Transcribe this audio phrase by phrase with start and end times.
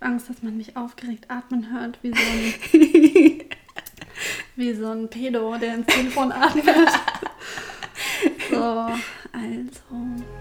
[0.00, 2.54] habe Angst, dass man mich aufgeregt atmen hört, wie so ein,
[4.56, 6.64] wie so ein Pedo, der ins Telefon atmet.
[8.50, 8.90] so,
[9.32, 10.39] also.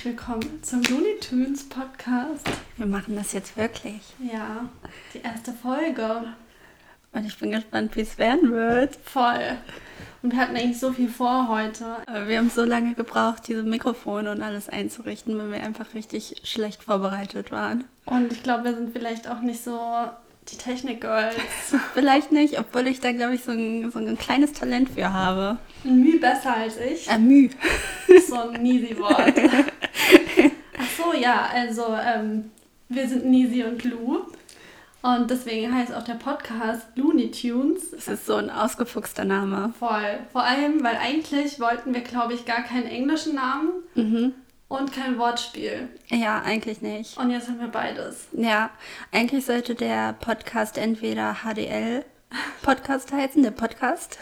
[0.00, 2.48] Herzlich willkommen zum Looney Tunes Podcast.
[2.78, 4.00] Wir machen das jetzt wirklich.
[4.18, 4.66] Ja,
[5.12, 6.24] die erste Folge.
[7.12, 8.96] Und ich bin gespannt, wie es werden wird.
[9.04, 9.58] Voll.
[10.22, 11.84] Und wir hatten eigentlich so viel vor heute.
[12.06, 16.40] Aber wir haben so lange gebraucht, diese Mikrofone und alles einzurichten, weil wir einfach richtig
[16.44, 17.84] schlecht vorbereitet waren.
[18.06, 19.78] Und ich glaube, wir sind vielleicht auch nicht so
[20.50, 21.36] die Technik-Girls.
[21.94, 25.58] Vielleicht nicht, obwohl ich da, glaube ich, so ein, so ein kleines Talent für habe.
[25.84, 27.08] Ein Mühe besser als ich.
[27.08, 27.50] Äh, Müh.
[28.26, 29.34] So ein Nisi-Wort.
[31.02, 32.50] So, ja, also ähm,
[32.88, 34.20] wir sind Nisi und Lou.
[35.02, 37.90] Und deswegen heißt auch der Podcast Looney Tunes.
[37.90, 39.72] Das ist so ein ausgefuchster Name.
[39.78, 40.18] Voll.
[40.32, 44.34] Vor allem, weil eigentlich wollten wir, glaube ich, gar keinen englischen Namen Mhm.
[44.68, 45.88] und kein Wortspiel.
[46.08, 47.16] Ja, eigentlich nicht.
[47.16, 48.28] Und jetzt haben wir beides.
[48.32, 48.68] Ja,
[49.10, 52.04] eigentlich sollte der Podcast entweder HDL
[52.62, 54.18] Podcast heißen, der Podcast.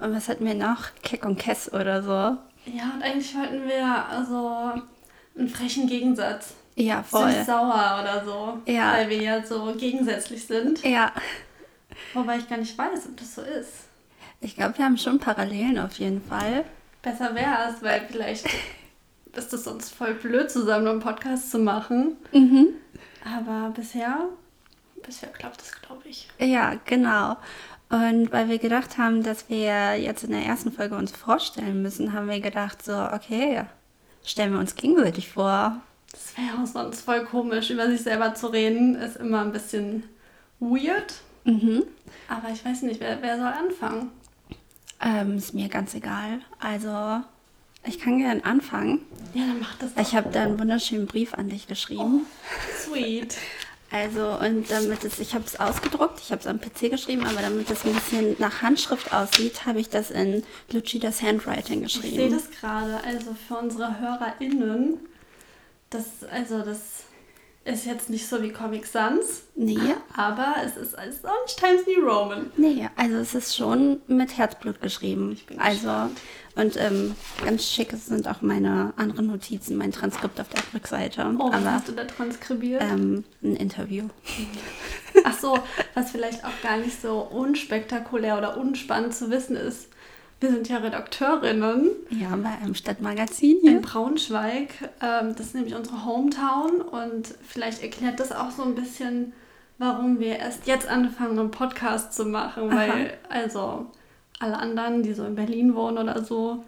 [0.00, 0.88] Und was hatten wir noch?
[1.02, 2.10] Keck und Kess oder so.
[2.10, 4.82] Ja, und eigentlich wollten wir also
[5.36, 6.54] einen frechen Gegensatz.
[6.76, 7.30] Ja, voll.
[7.30, 8.58] Süß-sauer oder so.
[8.70, 8.94] Ja.
[8.94, 10.82] Weil wir ja so gegensätzlich sind.
[10.84, 11.12] Ja,
[12.12, 13.84] Wobei ich gar nicht weiß, ob das so ist.
[14.40, 16.64] ich glaube, wir haben schon Parallelen auf jeden Fall.
[17.02, 18.46] Besser wäre es, weil vielleicht
[19.32, 22.16] ist es sonst voll blöd, zusammen einen Podcast zu machen.
[22.32, 22.68] Mhm.
[23.24, 24.28] Aber bisher,
[25.04, 26.28] bisher klappt das, glaube ich.
[26.38, 27.36] Ja, genau.
[27.90, 32.12] Und weil wir gedacht haben, dass wir jetzt in der ersten Folge uns vorstellen müssen,
[32.12, 33.62] haben wir gedacht, so, okay,
[34.24, 35.80] stellen wir uns gegenseitig vor.
[36.10, 40.04] Das wäre auch sonst voll komisch, über sich selber zu reden, ist immer ein bisschen
[40.60, 41.14] weird.
[41.44, 41.84] Mhm.
[42.28, 44.10] Aber ich weiß nicht, wer, wer soll anfangen?
[45.00, 46.40] Ähm, ist mir ganz egal.
[46.58, 47.22] Also,
[47.86, 49.00] ich kann gerne anfangen.
[49.34, 50.00] Ja, dann mach das doch.
[50.00, 52.26] Ich habe da einen wunderschönen Brief an dich geschrieben.
[52.78, 53.36] Sweet.
[53.94, 57.40] Also, und damit es, ich habe es ausgedruckt, ich habe es am PC geschrieben, aber
[57.40, 62.02] damit es ein bisschen nach Handschrift aussieht, habe ich das in Lucidas Handwriting Ich sehe
[62.02, 62.32] geschrieben.
[62.32, 64.98] das gerade, also für unsere HörerInnen,
[65.90, 67.04] das, also das
[67.64, 69.78] ist jetzt nicht so wie Comic Sans, Nee,
[70.16, 72.50] aber es ist, es ist auch nicht Times New Roman.
[72.56, 75.38] nee, also es ist schon mit Herzblut geschrieben.
[75.46, 76.10] bin also,
[76.56, 77.14] und ähm,
[77.44, 81.34] ganz schick sind auch meine anderen Notizen, mein Transkript auf der Rückseite.
[81.38, 82.82] Oh, was aber hast du da transkribiert?
[82.82, 84.08] ähm, ein Interview.
[85.24, 85.58] Ach so,
[85.94, 89.88] was vielleicht auch gar nicht so unspektakulär oder unspannend zu wissen ist.
[90.44, 93.80] Wir sind ja Redakteurinnen Ja, bei einem Stadtmagazin in hier.
[93.80, 94.68] Braunschweig.
[95.00, 99.32] Ähm, das ist nämlich unsere Hometown und vielleicht erklärt das auch so ein bisschen,
[99.78, 103.86] warum wir erst jetzt anfangen, einen Podcast zu machen, weil also
[104.38, 106.62] alle anderen, die so in Berlin wohnen oder so,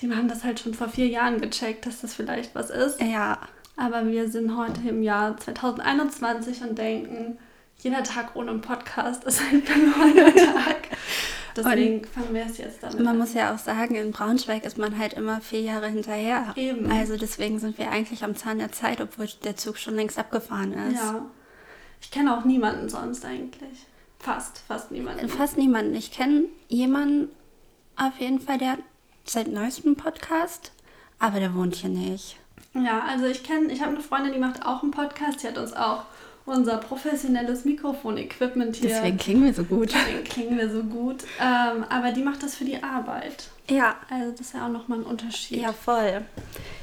[0.00, 2.98] die haben das halt schon vor vier Jahren gecheckt, dass das vielleicht was ist.
[3.02, 3.40] Ja,
[3.76, 7.36] Aber wir sind heute im Jahr 2021 und denken,
[7.76, 10.76] jeder Tag ohne einen Podcast ist ein verlorener Tag.
[11.56, 13.18] Deswegen fangen wir es jetzt damit man an.
[13.18, 16.52] muss ja auch sagen, in Braunschweig ist man halt immer vier Jahre hinterher.
[16.56, 16.90] Eben.
[16.90, 20.72] Also deswegen sind wir eigentlich am Zahn der Zeit, obwohl der Zug schon längst abgefahren
[20.72, 20.96] ist.
[20.96, 21.26] Ja.
[22.00, 23.86] Ich kenne auch niemanden sonst eigentlich.
[24.18, 25.28] Fast, fast niemanden.
[25.28, 25.94] Fast niemanden.
[25.94, 27.28] Ich kenne jemanden
[27.96, 28.78] auf jeden Fall, der
[29.24, 30.72] seit neuestem Podcast,
[31.18, 32.38] aber der wohnt hier nicht.
[32.74, 35.42] Ja, also ich kenne, ich habe eine Freundin, die macht auch einen Podcast.
[35.42, 36.04] Die hat uns auch
[36.44, 38.88] unser professionelles Mikrofon-Equipment hier.
[38.90, 39.92] Deswegen klingen wir so gut.
[39.94, 41.22] Deswegen klingen wir so gut.
[41.40, 43.48] Ähm, aber die macht das für die Arbeit.
[43.70, 45.60] Ja, Also das ist ja auch nochmal ein Unterschied.
[45.62, 46.22] ja, voll.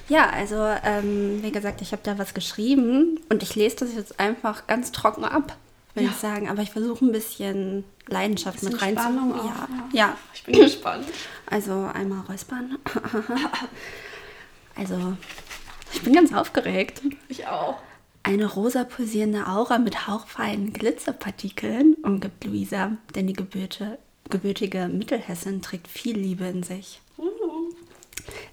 [0.08, 4.20] Ja, also ähm, wie gesagt, ich habe da was geschrieben und ich lese das jetzt
[4.20, 5.56] einfach ganz trocken ab,
[5.94, 6.12] würde Ja.
[6.14, 6.50] ich sagen.
[6.50, 9.68] Aber ich versuche ein bisschen Leidenschaft Bisschen mit rein Spannung auch, ja.
[9.94, 10.08] ja.
[10.08, 11.06] ja, Ich bin gespannt.
[11.48, 12.78] Also einmal räuspern.
[14.76, 15.14] also,
[15.94, 17.02] ich bin ganz aufgeregt.
[17.28, 17.78] Ich auch.
[18.30, 26.16] Eine rosa pulsierende Aura mit hauchfeinen Glitzerpartikeln umgibt Luisa, denn die gebürtige Mittelhessin trägt viel
[26.16, 27.02] Liebe in sich.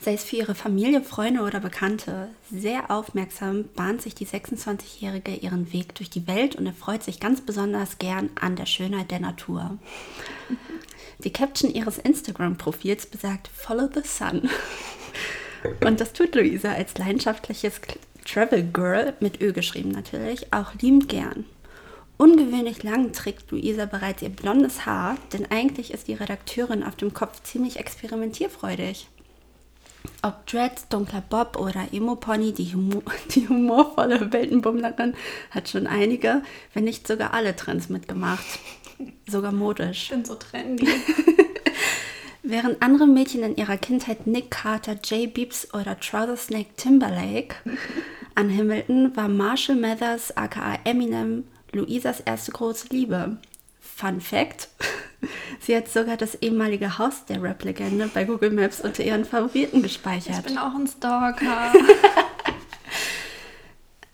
[0.01, 5.71] Sei es für ihre Familie, Freunde oder Bekannte, sehr aufmerksam bahnt sich die 26-Jährige ihren
[5.75, 9.77] Weg durch die Welt und erfreut sich ganz besonders gern an der Schönheit der Natur.
[11.19, 14.49] Die Caption ihres Instagram-Profils besagt Follow the Sun.
[15.85, 17.83] Und das tut Luisa als leidenschaftliches
[18.27, 21.45] Travel Girl, mit Ö geschrieben natürlich, auch liebend gern.
[22.19, 27.15] Ungewöhnlich lang trägt Luisa bereits ihr blondes Haar, denn eigentlich ist die Redakteurin auf dem
[27.15, 29.09] Kopf ziemlich experimentierfreudig.
[30.23, 33.03] Ob Dreads, dunkler Bob oder Emo-Pony, die, Humor,
[33.35, 35.15] die humorvolle Weltenbummlerin
[35.51, 36.43] hat schon einige,
[36.75, 38.45] wenn nicht sogar alle Trends mitgemacht.
[39.29, 40.05] Sogar modisch.
[40.05, 40.89] Ich bin so trendy.
[42.49, 47.57] Während andere Mädchen in ihrer Kindheit Nick Carter, Jay Beeps oder Trouser Snake Timberlake
[48.37, 53.39] anhimmelten, war Marshall Mathers aka Eminem Luisas erste große Liebe.
[53.81, 54.69] Fun Fact:
[55.61, 60.37] Sie hat sogar das ehemalige Haus der Rap-Legende bei Google Maps unter ihren Favoriten gespeichert.
[60.39, 61.73] Ich bin auch ein Stalker.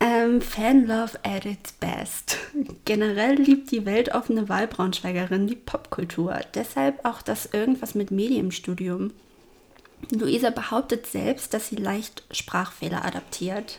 [0.03, 2.39] ähm, Fanlove at its best.
[2.85, 6.41] Generell liebt die weltoffene Wahlbraunschweigerin die Popkultur.
[6.55, 9.13] Deshalb auch das irgendwas mit Medienstudium.
[10.11, 13.79] Luisa behauptet selbst, dass sie leicht Sprachfehler adaptiert.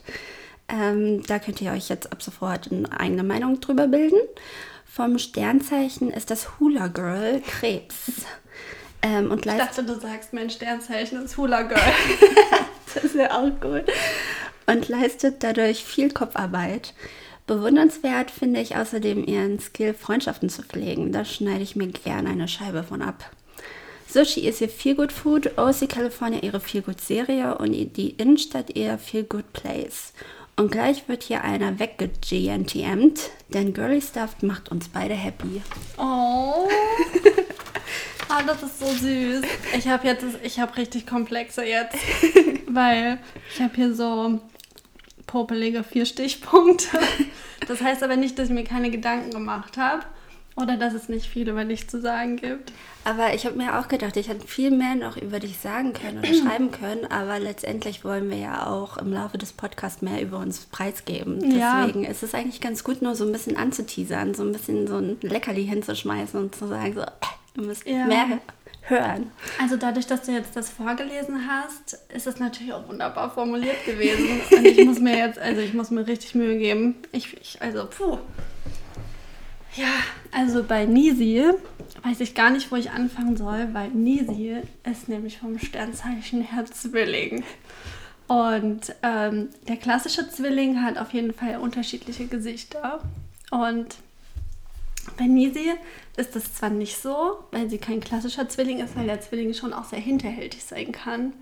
[0.70, 4.20] Ähm, da könnt ihr euch jetzt ab sofort eine eigene Meinung drüber bilden.
[4.86, 8.24] Vom Sternzeichen ist das Hula Girl Krebs.
[9.02, 11.82] Ähm, und ich dachte, du sagst, mein Sternzeichen ist Hula Girl.
[12.94, 13.84] das wäre auch gut.
[14.66, 16.94] Und leistet dadurch viel Kopfarbeit.
[17.48, 21.12] Bewundernswert finde ich außerdem ihren Skill, Freundschaften zu pflegen.
[21.12, 23.30] Da schneide ich mir gerne eine Scheibe von ab.
[24.08, 28.76] Sushi ist ihr Feel Good Food, OC California ihre Feel Good Serie und die Innenstadt
[28.76, 30.14] ihr Feel Good Place.
[30.56, 35.62] Und gleich wird hier einer weggegntmt, denn Girly Stuff macht uns beide happy.
[35.98, 36.70] Oh.
[38.30, 39.42] Ah, das ist so süß.
[39.78, 41.96] Ich habe jetzt, ich habe richtig Komplexe jetzt,
[42.68, 43.20] weil
[43.54, 44.40] ich habe hier so
[45.34, 47.00] popelige vier Stichpunkte.
[47.66, 50.04] Das heißt aber nicht, dass ich mir keine Gedanken gemacht habe.
[50.58, 52.74] Oder dass es nicht viel über dich zu sagen gibt.
[53.06, 56.20] Aber ich habe mir auch gedacht, ich hätte viel mehr noch über dich sagen können
[56.20, 60.40] oder schreiben können, aber letztendlich wollen wir ja auch im Laufe des Podcasts mehr über
[60.40, 61.40] uns preisgeben.
[61.40, 62.10] Deswegen ja.
[62.10, 65.18] ist es eigentlich ganz gut, nur so ein bisschen anzuteasern, so ein bisschen so ein
[65.22, 67.04] Leckerli hinzuschmeißen und zu sagen, so,
[67.56, 68.06] du musst ja.
[68.06, 68.40] mehr
[68.84, 69.32] hören.
[69.62, 74.42] Also dadurch, dass du jetzt das vorgelesen hast, ist es natürlich auch wunderbar formuliert gewesen.
[74.52, 76.96] und ich muss mir jetzt, also ich muss mir richtig Mühe geben.
[77.12, 78.18] Ich, ich also, puh.
[79.76, 79.94] Ja,
[80.32, 81.44] also bei Nisi
[82.04, 86.66] weiß ich gar nicht, wo ich anfangen soll, weil Nisi ist nämlich vom Sternzeichen her
[86.66, 87.44] Zwilling.
[88.28, 93.02] Und ähm, der klassische Zwilling hat auf jeden Fall unterschiedliche Gesichter.
[93.52, 93.96] Und
[95.18, 95.72] bei Nisi
[96.16, 99.74] ist das zwar nicht so, weil sie kein klassischer Zwilling ist, weil der Zwilling schon
[99.74, 101.34] auch sehr hinterhältig sein kann.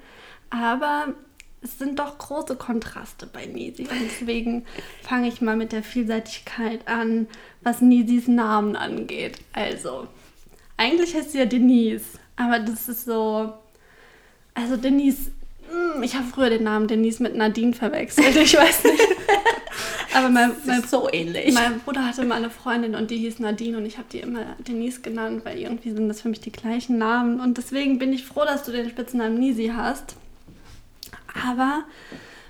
[0.49, 1.13] Aber
[1.61, 3.83] es sind doch große Kontraste bei Nisi.
[3.83, 4.65] Und deswegen
[5.03, 7.27] fange ich mal mit der Vielseitigkeit an,
[7.61, 9.37] was Nisis Namen angeht.
[9.53, 10.07] Also,
[10.77, 13.53] eigentlich heißt sie ja Denise, aber das ist so.
[14.55, 15.31] Also, Denise.
[15.69, 18.35] Hm, ich habe früher den Namen Denise mit Nadine verwechselt.
[18.35, 19.01] Ich weiß nicht.
[20.13, 21.53] aber mein, mein, so ähnlich.
[21.53, 24.55] Mein Bruder hatte mal eine Freundin und die hieß Nadine und ich habe die immer
[24.59, 27.39] Denise genannt, weil irgendwie sind das für mich die gleichen Namen.
[27.39, 30.15] Und deswegen bin ich froh, dass du den Spitznamen Nisi hast.
[31.47, 31.83] Aber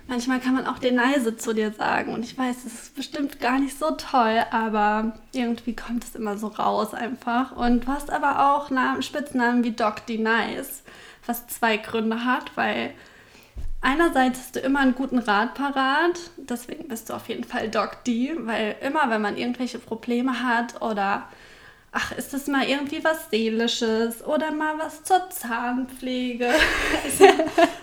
[0.08, 2.12] manchmal kann man auch den Neise zu dir sagen.
[2.12, 6.36] Und ich weiß, das ist bestimmt gar nicht so toll, aber irgendwie kommt es immer
[6.36, 7.56] so raus einfach.
[7.56, 10.18] Und du hast aber auch Namen, Spitznamen wie Doc D.
[10.18, 10.82] Nice,
[11.26, 12.92] was zwei Gründe hat, weil
[13.82, 18.04] einerseits hast du immer einen guten Rat parat, deswegen bist du auf jeden Fall Doc
[18.04, 21.28] D, weil immer, wenn man irgendwelche Probleme hat oder
[21.92, 26.48] ach, ist das mal irgendwie was Seelisches oder mal was zur Zahnpflege?
[27.04, 27.26] Also,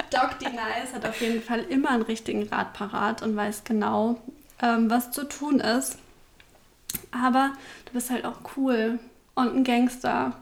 [0.10, 0.46] Doc D.
[0.46, 4.20] Nice hat auf jeden Fall immer einen richtigen Rat parat und weiß genau,
[4.62, 5.98] ähm, was zu tun ist.
[7.12, 7.52] Aber
[7.86, 9.00] du bist halt auch cool
[9.36, 10.34] und ein Gangster.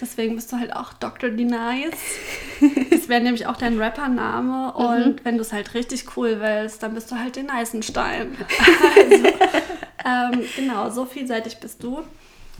[0.00, 1.30] Deswegen bist du halt auch Dr.
[1.30, 1.44] D.
[1.44, 1.92] Nice.
[2.90, 4.72] Das wäre nämlich auch dein Rappername.
[4.76, 4.84] Mhm.
[4.84, 5.20] Und mhm.
[5.24, 8.36] wenn du es halt richtig cool willst, dann bist du halt den Eisenstein.
[10.04, 12.02] Also, ähm, genau, so vielseitig bist du.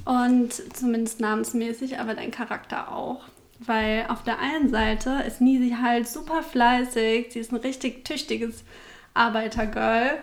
[0.05, 3.25] Und zumindest namensmäßig, aber dein Charakter auch.
[3.59, 8.64] Weil auf der einen Seite ist Nisi halt super fleißig, sie ist ein richtig tüchtiges
[9.14, 10.19] Arbeitergirl,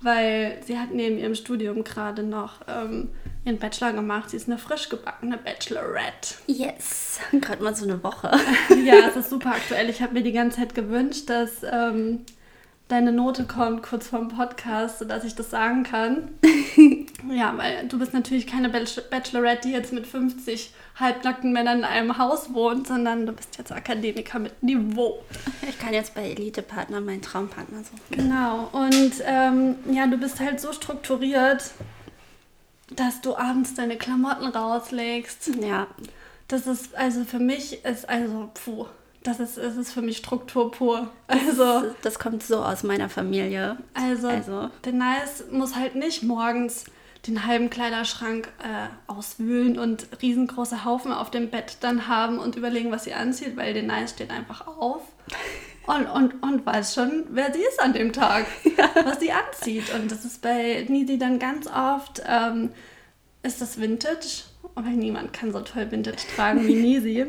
[0.00, 3.10] weil sie hat neben ihrem Studium gerade noch ähm,
[3.44, 4.30] ihren Bachelor gemacht.
[4.30, 6.34] Sie ist eine frisch gebackene Bachelorette.
[6.46, 8.30] Yes, gerade mal so eine Woche.
[8.84, 9.90] ja, es ist super aktuell.
[9.90, 12.20] Ich habe mir die ganze Zeit gewünscht, dass ähm,
[12.88, 16.28] deine Note kommt kurz vorm Podcast, sodass ich das sagen kann.
[17.30, 22.18] ja, weil du bist natürlich keine Bachelorette, die jetzt mit 50 halbnackten Männern in einem
[22.18, 25.22] Haus wohnt, sondern du bist jetzt Akademiker mit Niveau.
[25.68, 28.00] Ich kann jetzt bei Elite-Partner meinen Traumpartner suchen.
[28.10, 28.68] Genau.
[28.72, 31.72] Und ähm, ja, du bist halt so strukturiert,
[32.90, 35.50] dass du abends deine Klamotten rauslegst.
[35.62, 35.86] Ja.
[36.48, 38.86] Das ist, also für mich ist, also, puh
[39.24, 41.08] das ist, das ist für mich Struktur pur.
[41.26, 43.78] Also, das, das kommt so aus meiner Familie.
[43.94, 44.70] Also, also.
[44.84, 46.84] der Nice muss halt nicht morgens
[47.26, 52.92] den halben Kleiderschrank äh, auswühlen und riesengroße Haufen auf dem Bett dann haben und überlegen,
[52.92, 55.00] was sie anzieht, weil der Nice steht einfach auf.
[55.86, 58.90] Und, und, und weiß schon, wer sie ist an dem Tag, ja.
[59.04, 59.94] was sie anzieht.
[59.94, 62.70] Und das ist bei Nisi dann ganz oft, ähm,
[63.42, 67.26] ist das Vintage, weil niemand kann so toll Vintage tragen wie Nisi.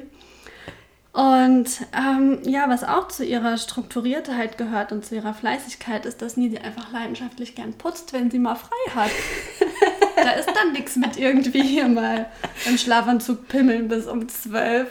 [1.11, 6.35] Und ähm, ja, was auch zu ihrer Strukturiertheit gehört und zu ihrer Fleißigkeit ist, dass
[6.35, 9.11] Nisi einfach leidenschaftlich gern putzt, wenn sie mal frei hat.
[10.17, 12.29] da ist dann nichts mit irgendwie hier mal
[12.65, 14.89] im Schlafanzug pimmeln bis um zwölf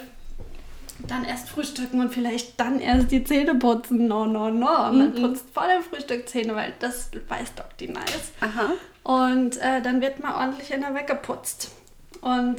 [1.07, 4.07] dann erst frühstücken und vielleicht dann erst die Zähne putzen.
[4.07, 4.89] No, no, no.
[4.89, 5.23] Und man mhm.
[5.23, 8.33] putzt vor dem Frühstück Zähne, weil das weiß doch die Nice.
[8.41, 8.73] Aha.
[9.03, 11.71] Und äh, dann wird mal ordentlich in der weggeputzt.
[12.21, 12.57] Und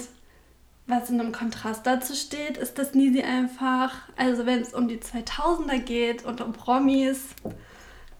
[0.87, 4.99] was in einem Kontrast dazu steht, ist, dass Nisi einfach, also wenn es um die
[4.99, 7.29] 2000er geht und um Promis,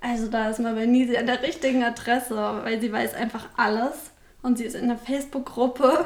[0.01, 4.11] also da ist man bei Nisi an der richtigen Adresse, weil sie weiß einfach alles.
[4.41, 6.05] Und sie ist in der Facebook-Gruppe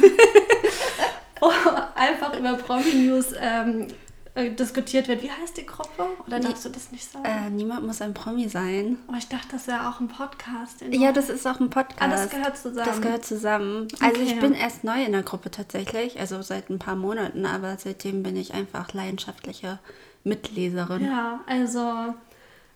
[1.94, 3.88] einfach über Promi-News ähm,
[4.36, 5.22] äh, diskutiert wird.
[5.22, 6.06] Wie heißt die Gruppe?
[6.26, 7.24] Oder darfst du das nicht sagen?
[7.24, 8.98] Äh, niemand muss ein Promi sein.
[9.08, 10.84] Oh, ich dachte, das wäre auch ein Podcast.
[10.90, 12.02] Ja, das ist auch ein Podcast.
[12.02, 12.86] Ah, das gehört zusammen.
[12.86, 13.88] Das gehört zusammen.
[13.98, 14.32] Also okay.
[14.32, 18.22] ich bin erst neu in der Gruppe tatsächlich, also seit ein paar Monaten, aber seitdem
[18.22, 19.78] bin ich einfach leidenschaftliche
[20.22, 21.06] Mitleserin.
[21.06, 22.14] Ja, also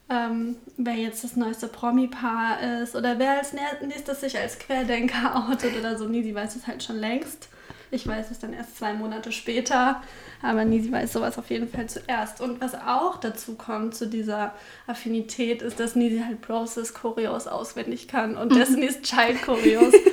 [0.09, 5.79] ähm, wer jetzt das neueste Promi-Paar ist oder wer als nächstes sich als Querdenker outet
[5.79, 7.51] oder so, nie, die weiß es halt schon längst.
[7.91, 10.03] Ich weiß es dann erst zwei Monate später,
[10.43, 12.41] aber Nisi weiß sowas auf jeden Fall zuerst.
[12.41, 14.55] Und was auch dazu kommt zu dieser
[14.87, 19.95] Affinität, ist, dass Nisi halt Process Choreos auswendig kann und Destiny's Child Choreos.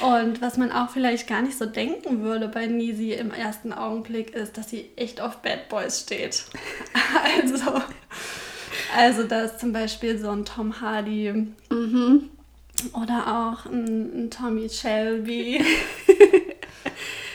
[0.00, 4.30] Und was man auch vielleicht gar nicht so denken würde bei Nisi im ersten Augenblick,
[4.30, 6.44] ist, dass sie echt auf Bad Boys steht.
[7.42, 7.82] Also,
[8.96, 11.32] also da ist zum Beispiel so ein Tom Hardy
[11.70, 12.30] mhm.
[12.92, 15.64] oder auch ein, ein Tommy Shelby.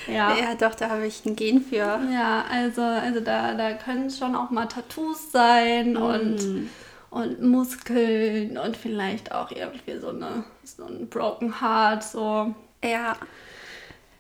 [0.08, 0.36] Ja.
[0.36, 2.00] ja, doch, da habe ich ein Gen für.
[2.12, 5.98] Ja, also, also da, da können schon auch mal Tattoos sein mm.
[5.98, 6.70] und,
[7.10, 12.54] und Muskeln und vielleicht auch irgendwie so, eine, so ein Broken Heart, so.
[12.84, 13.16] Ja.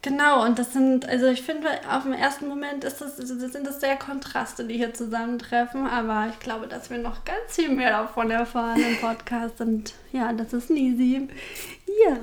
[0.01, 3.81] Genau, und das sind, also ich finde, auf den ersten Moment ist das, sind das
[3.81, 8.29] sehr Kontraste, die hier zusammentreffen, aber ich glaube, dass wir noch ganz viel mehr davon
[8.29, 11.27] erfahren im Podcast und ja, das ist Nisi.
[12.05, 12.17] Ja.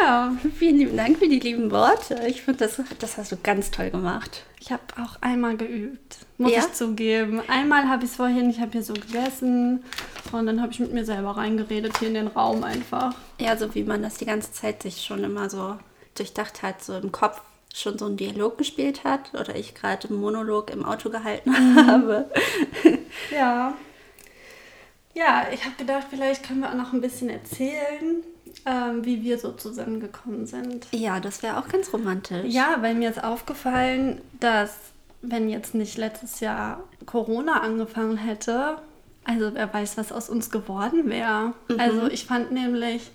[0.00, 2.22] Ja, vielen lieben Dank für die lieben Worte.
[2.26, 4.44] Ich finde, das, das hast du ganz toll gemacht.
[4.60, 6.58] Ich habe auch einmal geübt, muss ja?
[6.60, 7.42] ich zugeben.
[7.48, 9.84] Einmal habe ich es vorhin, ich habe hier so gegessen
[10.32, 13.14] und dann habe ich mit mir selber reingeredet hier in den Raum einfach.
[13.38, 15.76] Ja, so wie man das die ganze Zeit sich schon immer so
[16.14, 17.40] durchdacht hat, so im Kopf
[17.74, 21.86] schon so einen Dialog gespielt hat oder ich gerade einen Monolog im Auto gehalten mhm.
[21.86, 22.30] habe.
[23.34, 23.74] Ja.
[25.14, 28.24] Ja, ich habe gedacht, vielleicht können wir auch noch ein bisschen erzählen,
[28.66, 30.86] ähm, wie wir so zusammengekommen sind.
[30.92, 32.52] Ja, das wäre auch ganz romantisch.
[32.52, 34.70] Ja, weil mir ist aufgefallen, dass
[35.20, 38.78] wenn jetzt nicht letztes Jahr Corona angefangen hätte,
[39.24, 41.54] also wer weiß, was aus uns geworden wäre.
[41.68, 41.80] Mhm.
[41.80, 43.10] Also ich fand nämlich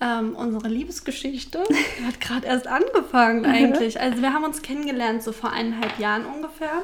[0.00, 1.60] ähm, unsere Liebesgeschichte
[2.06, 4.00] hat gerade erst angefangen eigentlich.
[4.00, 6.82] Also wir haben uns kennengelernt so vor eineinhalb Jahren ungefähr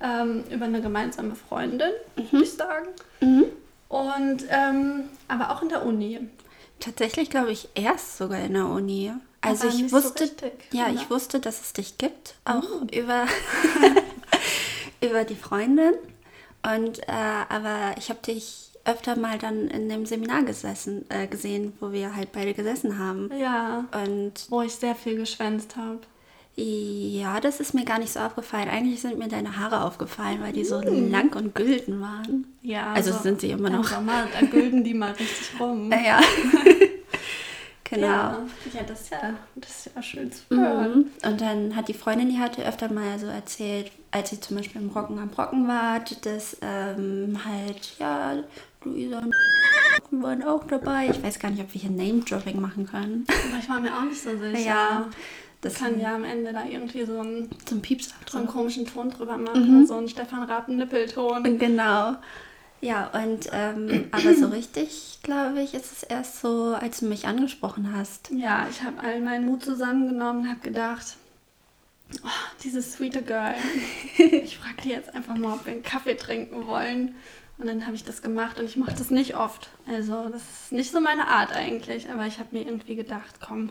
[0.00, 2.32] ähm, über eine gemeinsame Freundin, mhm.
[2.32, 2.86] würde ich sagen.
[3.20, 3.44] Mhm.
[3.88, 6.20] Und ähm, aber auch in der Uni.
[6.80, 9.12] Tatsächlich glaube ich erst sogar in der Uni.
[9.40, 12.86] Also ich wusste, so ja, ich wusste, dass es dich gibt, auch oh.
[12.92, 13.26] über,
[15.00, 15.94] über die Freundin.
[16.62, 17.12] Und äh,
[17.48, 22.14] aber ich habe dich öfter mal dann in dem Seminar gesessen, äh, gesehen, wo wir
[22.14, 23.30] halt beide gesessen haben.
[23.38, 23.84] Ja.
[23.92, 26.00] Und wo ich sehr viel geschwänzt habe.
[26.58, 28.70] Ja, das ist mir gar nicht so aufgefallen.
[28.70, 31.10] Eigentlich sind mir deine Haare aufgefallen, weil die so mm.
[31.10, 32.46] lang und gülden waren.
[32.62, 32.94] Ja.
[32.94, 33.90] Also, also sind sie immer noch.
[33.90, 35.92] Im Sommer, da gülden die mal richtig rum.
[36.04, 36.18] Ja.
[37.84, 38.06] genau.
[38.06, 38.46] Ja.
[38.72, 41.10] ja, das ist ja, das ist ja schön zu hören.
[41.22, 41.30] Mhm.
[41.30, 44.80] Und dann hat die Freundin, die hatte öfter mal so erzählt, als sie zum Beispiel
[44.80, 48.34] im Rocken am Brocken war, dass ähm, halt, ja,
[48.82, 51.08] Luisa und waren auch dabei.
[51.10, 53.26] Ich weiß gar nicht, ob wir hier Name-Dropping machen können.
[53.28, 54.64] Aber ich war mir auch nicht so sicher.
[54.64, 55.06] Ja.
[55.60, 58.86] Das kann ja am Ende da irgendwie so einen, so einen Pieps so einen komischen
[58.86, 59.86] Ton drüber machen, mhm.
[59.86, 61.58] so einen Stefan Rappen-Nippelton.
[61.58, 62.16] Genau.
[62.80, 67.26] Ja, und ähm, aber so richtig, glaube ich, ist es erst so, als du mich
[67.26, 68.30] angesprochen hast.
[68.30, 71.16] Ja, ich habe all meinen Mut zusammengenommen und habe gedacht,
[72.22, 72.28] oh,
[72.62, 73.54] dieses sweete Girl,
[74.18, 77.14] ich frage die jetzt einfach mal, ob wir einen Kaffee trinken wollen.
[77.58, 79.70] Und dann habe ich das gemacht und ich mache das nicht oft.
[79.88, 83.70] Also das ist nicht so meine Art eigentlich, aber ich habe mir irgendwie gedacht, komm,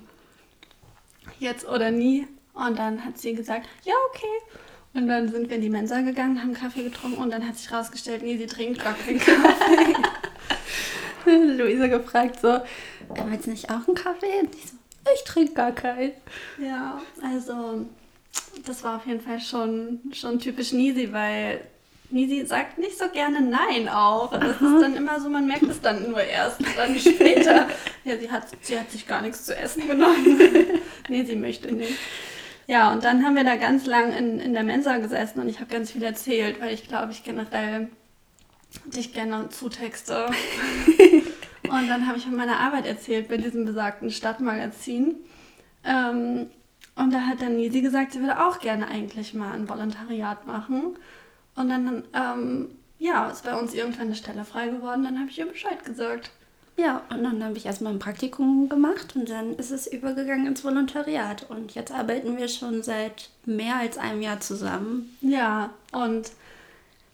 [1.40, 2.28] jetzt oder nie.
[2.54, 4.58] Und dann hat sie gesagt, ja, okay.
[4.94, 7.72] Und dann sind wir in die Mensa gegangen, haben Kaffee getrunken und dann hat sich
[7.72, 9.94] rausgestellt, nee, sie trinkt gar keinen Kaffee.
[11.58, 12.62] Luisa gefragt so,
[13.26, 14.40] willst du nicht auch einen Kaffee?
[14.42, 14.78] Und ich so,
[15.14, 16.14] ich trinke gar keinen.
[16.58, 17.86] Ja, also
[18.66, 21.62] das war auf jeden Fall schon, schon typisch Nisi, weil
[22.16, 24.32] Nisi sagt nicht so gerne Nein auch.
[24.32, 27.68] Das ist dann immer so, man merkt es dann nur erst dann später.
[28.06, 30.40] ja, sie hat, sie hat sich gar nichts zu essen genommen.
[31.10, 31.94] nee, sie möchte nicht.
[32.68, 35.60] Ja, und dann haben wir da ganz lang in, in der Mensa gesessen und ich
[35.60, 37.90] habe ganz viel erzählt, weil ich glaube, ich generell
[38.86, 40.28] dich gerne zutexte.
[41.64, 45.16] und dann habe ich von meiner Arbeit erzählt bei diesem besagten Stadtmagazin.
[45.84, 46.50] Ähm,
[46.96, 50.96] und da hat dann Nisi gesagt, sie würde auch gerne eigentlich mal ein Volontariat machen.
[51.56, 52.70] Und dann, ähm,
[53.00, 55.04] ja, ist bei uns irgendwann eine Stelle frei geworden.
[55.04, 56.32] Dann habe ich ihr Bescheid gesagt.
[56.78, 60.64] Ja, und dann habe ich erstmal ein Praktikum gemacht und dann ist es übergegangen ins
[60.64, 61.50] Volontariat.
[61.50, 65.18] Und jetzt arbeiten wir schon seit mehr als einem Jahr zusammen.
[65.22, 66.32] Ja, und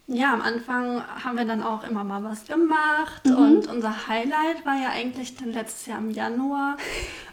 [0.07, 3.35] ja, am Anfang haben wir dann auch immer mal was gemacht mhm.
[3.35, 6.75] und unser Highlight war ja eigentlich dann letztes Jahr im Januar.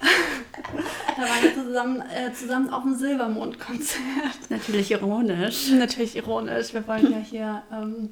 [1.16, 4.50] da waren wir zusammen, äh, zusammen auf dem Silbermond-Konzert.
[4.50, 5.70] Natürlich ironisch.
[5.70, 6.72] Natürlich ironisch.
[6.72, 8.10] Wir wollen ja hier ähm,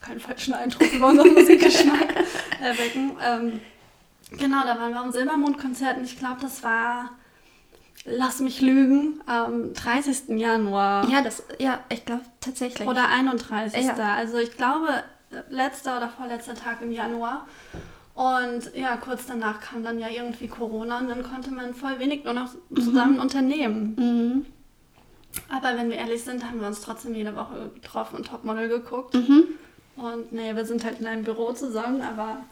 [0.00, 2.08] keinen falschen Eindruck über unseren Musikgeschmack
[2.62, 3.12] erwecken.
[3.22, 3.60] Ähm,
[4.38, 7.10] genau, da waren wir auf dem Silbermond-Konzert und ich glaube, das war
[8.06, 10.38] lass mich lügen, am 30.
[10.38, 11.08] Januar.
[11.10, 12.86] Ja, das, ja, ich glaube tatsächlich.
[12.86, 13.84] Oder 31.
[13.84, 13.94] Ja.
[14.14, 14.88] Also ich glaube,
[15.50, 17.46] letzter oder vorletzter Tag im Januar.
[18.14, 22.24] Und ja, kurz danach kam dann ja irgendwie Corona und dann konnte man voll wenig
[22.24, 23.20] nur noch zusammen mhm.
[23.20, 23.94] unternehmen.
[23.98, 24.46] Mhm.
[25.50, 29.14] Aber wenn wir ehrlich sind, haben wir uns trotzdem jede Woche getroffen und Topmodel geguckt.
[29.14, 29.44] Mhm.
[29.96, 32.44] Und nee, wir sind halt in einem Büro zusammen, aber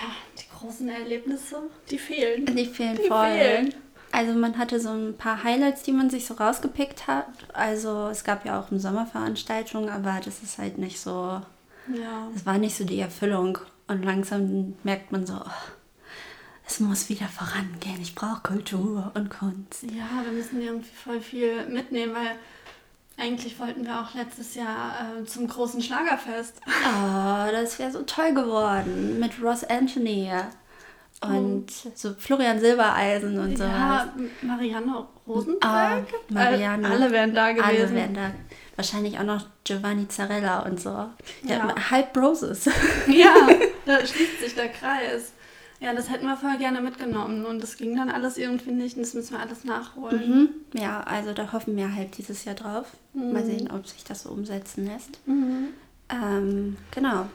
[0.00, 0.08] ja,
[0.38, 2.46] die großen Erlebnisse, die fehlen.
[2.46, 3.26] Die fehlen die voll.
[3.26, 3.74] Fehlen.
[4.14, 7.26] Also man hatte so ein paar Highlights, die man sich so rausgepickt hat.
[7.52, 11.42] Also es gab ja auch eine Sommerveranstaltung, aber das ist halt nicht so.
[11.92, 12.28] Ja.
[12.32, 13.58] Es war nicht so die Erfüllung.
[13.88, 15.50] Und langsam merkt man so, oh,
[16.64, 18.00] es muss wieder vorangehen.
[18.00, 19.82] Ich brauche Kultur und Kunst.
[19.82, 22.36] Ja, wir müssen irgendwie voll viel mitnehmen, weil
[23.16, 26.60] eigentlich wollten wir auch letztes Jahr äh, zum großen Schlagerfest.
[26.66, 30.30] Oh, das wäre so toll geworden mit Ross Anthony
[31.22, 33.64] und so Florian Silbereisen und so.
[33.64, 36.06] Ja, Marianne Rosenberg.
[36.12, 36.88] Oh, Marianne.
[36.88, 37.64] Alle wären da gewesen.
[37.66, 38.30] Alle wären da.
[38.76, 40.90] Wahrscheinlich auch noch Giovanni Zarella und so.
[40.90, 41.12] Ja,
[41.44, 41.90] ja.
[41.90, 42.68] halb Roses.
[43.06, 43.34] Ja,
[43.86, 45.32] da schließt sich der Kreis.
[45.80, 49.02] Ja, das hätten wir voll gerne mitgenommen und das ging dann alles irgendwie nicht und
[49.02, 50.50] das müssen wir alles nachholen.
[50.72, 50.80] Mhm.
[50.80, 52.86] Ja, also da hoffen wir halt dieses Jahr drauf.
[53.12, 53.32] Mhm.
[53.32, 55.18] Mal sehen, ob sich das so umsetzen lässt.
[55.26, 55.68] Mhm.
[56.08, 57.26] Ähm, genau.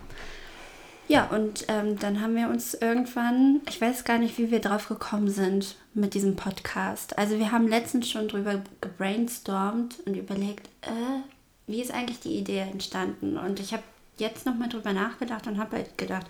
[1.09, 4.89] Ja, und ähm, dann haben wir uns irgendwann, ich weiß gar nicht, wie wir drauf
[4.89, 7.17] gekommen sind mit diesem Podcast.
[7.17, 11.23] Also wir haben letztens schon drüber gebrainstormt und überlegt, äh,
[11.65, 13.39] wie ist eigentlich die Idee entstanden?
[13.39, 13.81] Und ich habe
[14.17, 16.27] jetzt nochmal drüber nachgedacht und habe halt gedacht,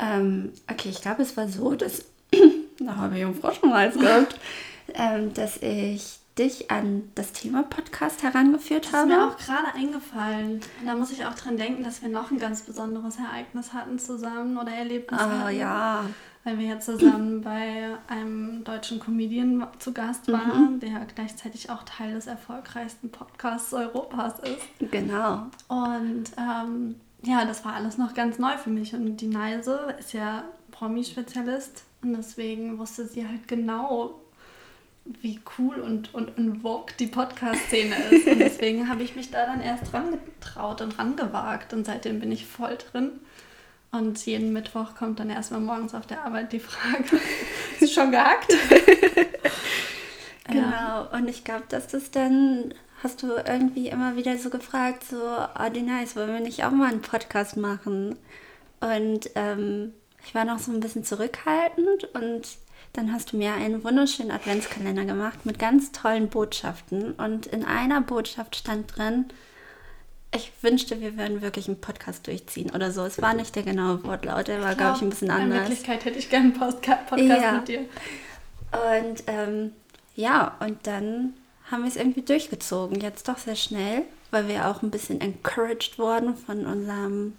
[0.00, 2.04] ähm, okay, ich glaube, es war so, dass,
[2.80, 4.36] da habe ich einen Frosch im Hals gehabt,
[4.94, 9.10] ähm, dass ich dich an das Thema Podcast herangeführt das habe.
[9.10, 10.60] Das ist mir auch gerade eingefallen.
[10.84, 14.56] Da muss ich auch dran denken, dass wir noch ein ganz besonderes Ereignis hatten zusammen
[14.56, 15.56] oder Erlebnis ah, hatten.
[15.56, 16.04] ja.
[16.44, 20.32] Weil wir ja zusammen bei einem deutschen Comedian zu Gast mhm.
[20.32, 20.80] waren, mhm.
[20.80, 24.90] der gleichzeitig auch Teil des erfolgreichsten Podcasts Europas ist.
[24.90, 25.46] Genau.
[25.68, 28.94] Und ähm, ja, das war alles noch ganz neu für mich.
[28.94, 34.21] Und die Neise ist ja Promi-Spezialist und deswegen wusste sie halt genau,
[35.20, 38.26] wie cool und, und, und vogue die Podcast-Szene ist.
[38.26, 41.72] Und deswegen habe ich mich da dann erst dran getraut und rangewagt.
[41.72, 43.12] Und seitdem bin ich voll drin.
[43.92, 47.20] Und jeden Mittwoch kommt dann erstmal morgens auf der Arbeit die Frage,
[47.80, 48.50] ist schon gehackt?
[50.46, 50.60] genau.
[50.62, 51.10] Ja.
[51.12, 52.72] Und ich glaube, dass das dann,
[53.02, 56.70] hast du irgendwie immer wieder so gefragt, so, oh, die nice, wollen wir nicht auch
[56.70, 58.16] mal einen Podcast machen?
[58.80, 59.92] Und ähm,
[60.24, 62.48] ich war noch so ein bisschen zurückhaltend und
[62.92, 67.12] dann hast du mir einen wunderschönen Adventskalender gemacht mit ganz tollen Botschaften.
[67.12, 69.26] Und in einer Botschaft stand drin,
[70.34, 73.04] ich wünschte, wir würden wirklich einen Podcast durchziehen oder so.
[73.04, 75.58] Es war nicht der genaue Wortlaut, der war, glaube ich, ein bisschen anders.
[75.58, 77.52] In Wirklichkeit hätte ich gerne einen Podcast ja.
[77.52, 77.80] mit dir.
[77.80, 79.72] Und ähm,
[80.14, 81.34] ja, und dann
[81.70, 83.00] haben wir es irgendwie durchgezogen.
[83.00, 87.34] Jetzt doch sehr schnell, weil wir auch ein bisschen encouraged wurden von unserem,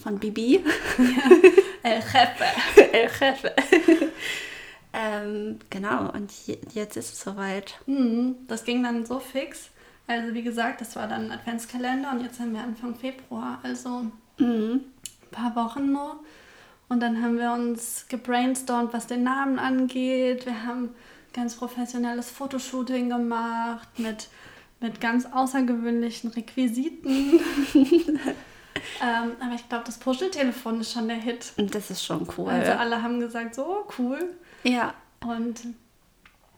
[0.00, 0.64] von Bibi.
[0.98, 1.36] Ja.
[1.82, 2.92] El Jefe.
[2.92, 3.54] El Jefe.
[4.92, 7.74] Ähm, genau, und jetzt ist es soweit.
[7.86, 9.70] Mhm, das ging dann so fix.
[10.06, 14.06] Also wie gesagt, das war dann ein Adventskalender und jetzt haben wir Anfang Februar, also
[14.38, 14.80] mhm.
[14.80, 16.20] ein paar Wochen nur.
[16.88, 20.46] Und dann haben wir uns gebrainstormt, was den Namen angeht.
[20.46, 20.94] Wir haben
[21.34, 24.28] ganz professionelles Fotoshooting gemacht mit,
[24.80, 27.40] mit ganz außergewöhnlichen Requisiten.
[27.74, 31.52] ähm, aber ich glaube, das Puscheltelefon ist schon der Hit.
[31.58, 32.48] Und das ist schon cool.
[32.48, 34.36] Also alle haben gesagt, so cool.
[34.62, 34.94] Ja.
[35.20, 35.60] Und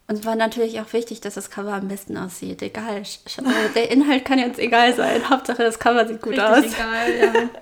[0.08, 2.62] Und es war natürlich auch wichtig, dass das Cover am besten aussieht.
[2.62, 3.02] Egal,
[3.74, 5.28] der Inhalt kann jetzt egal sein.
[5.30, 6.64] Hauptsache das Cover sieht gut Richtig aus.
[6.64, 7.48] egal, ja.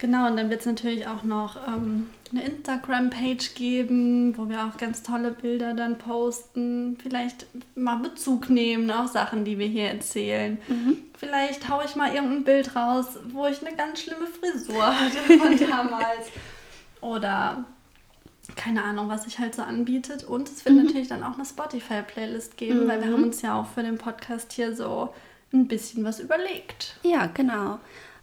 [0.00, 4.76] Genau, und dann wird es natürlich auch noch ähm, eine Instagram-Page geben, wo wir auch
[4.76, 6.98] ganz tolle Bilder dann posten.
[7.02, 10.58] Vielleicht mal Bezug nehmen auf Sachen, die wir hier erzählen.
[10.68, 10.98] Mhm.
[11.16, 15.56] Vielleicht haue ich mal irgendein Bild raus, wo ich eine ganz schlimme Frisur hatte von
[15.70, 16.28] damals.
[17.00, 17.64] Oder
[18.56, 20.24] keine Ahnung, was sich halt so anbietet.
[20.24, 20.84] Und es wird mhm.
[20.84, 22.88] natürlich dann auch eine Spotify-Playlist geben, mhm.
[22.88, 25.14] weil wir haben uns ja auch für den Podcast hier so
[25.52, 26.96] ein bisschen was überlegt.
[27.02, 27.78] Ja, genau.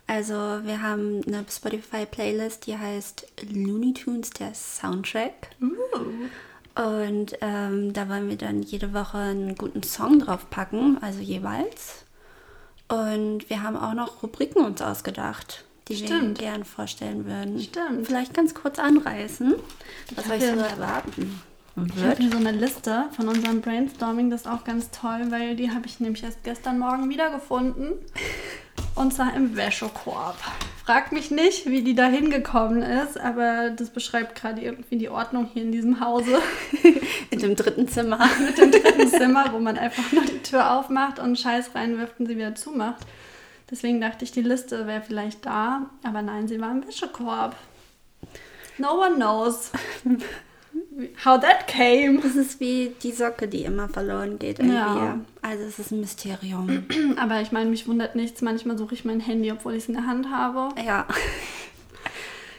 [0.08, 5.52] Also wir haben eine Spotify-Playlist, die heißt Looney Tunes, der Soundtrack.
[5.62, 6.28] Uh.
[6.76, 12.06] Und ähm, da wollen wir dann jede Woche einen guten Song drauf packen, also jeweils.
[12.88, 16.40] Und wir haben auch noch Rubriken uns ausgedacht, die Stimmt.
[16.40, 17.60] wir gern vorstellen würden.
[17.60, 18.08] Stimmt.
[18.08, 19.56] Vielleicht ganz kurz anreißen,
[20.16, 21.42] was euch so erwarten
[21.76, 25.56] ich habe hier so eine Liste von unserem Brainstorming, das ist auch ganz toll, weil
[25.56, 27.94] die habe ich nämlich erst gestern Morgen wiedergefunden.
[28.96, 30.38] Und zwar im Wäschekorb.
[30.84, 35.50] Frag mich nicht, wie die da hingekommen ist, aber das beschreibt gerade irgendwie die Ordnung
[35.54, 36.40] hier in diesem Hause.
[37.32, 38.20] Mit dem dritten Zimmer.
[38.46, 42.26] Mit dem dritten Zimmer, wo man einfach nur die Tür aufmacht und Scheiß reinwirft und
[42.26, 43.06] sie wieder zumacht.
[43.72, 47.56] Deswegen dachte ich, die Liste wäre vielleicht da, aber nein, sie war im Wäschekorb.
[48.78, 49.72] No one knows.
[51.26, 52.20] How that came.
[52.22, 54.60] Das ist wie die Socke, die immer verloren geht.
[54.60, 54.76] Irgendwie.
[54.76, 55.20] Ja.
[55.42, 56.86] Also es ist ein Mysterium.
[57.18, 58.42] Aber ich meine, mich wundert nichts.
[58.42, 60.70] Manchmal suche ich mein Handy, obwohl ich es in der Hand habe.
[60.82, 61.08] Ja.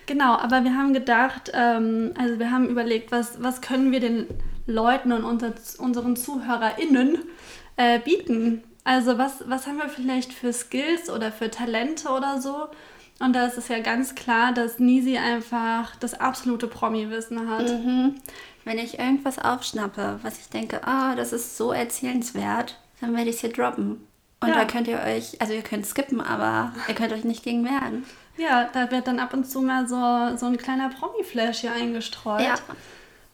[0.06, 4.26] Genau, aber wir haben gedacht, ähm, also wir haben überlegt, was, was können wir den
[4.66, 7.18] Leuten und unter, unseren ZuhörerInnen
[7.76, 8.64] äh, bieten?
[8.84, 12.68] Also was, was haben wir vielleicht für Skills oder für Talente oder so,
[13.22, 17.68] und da ist es ja ganz klar, dass Nisi einfach das absolute Promi-Wissen hat.
[17.68, 18.16] Mhm.
[18.64, 23.36] Wenn ich irgendwas aufschnappe, was ich denke, ah, das ist so erzählenswert, dann werde ich
[23.36, 24.06] es hier droppen.
[24.40, 24.54] Und ja.
[24.56, 28.04] da könnt ihr euch, also ihr könnt skippen, aber ihr könnt euch nicht gegen wehren.
[28.38, 32.42] Ja, da wird dann ab und zu mal so, so ein kleiner Promi-Flash hier eingestreut.
[32.42, 32.54] Ja.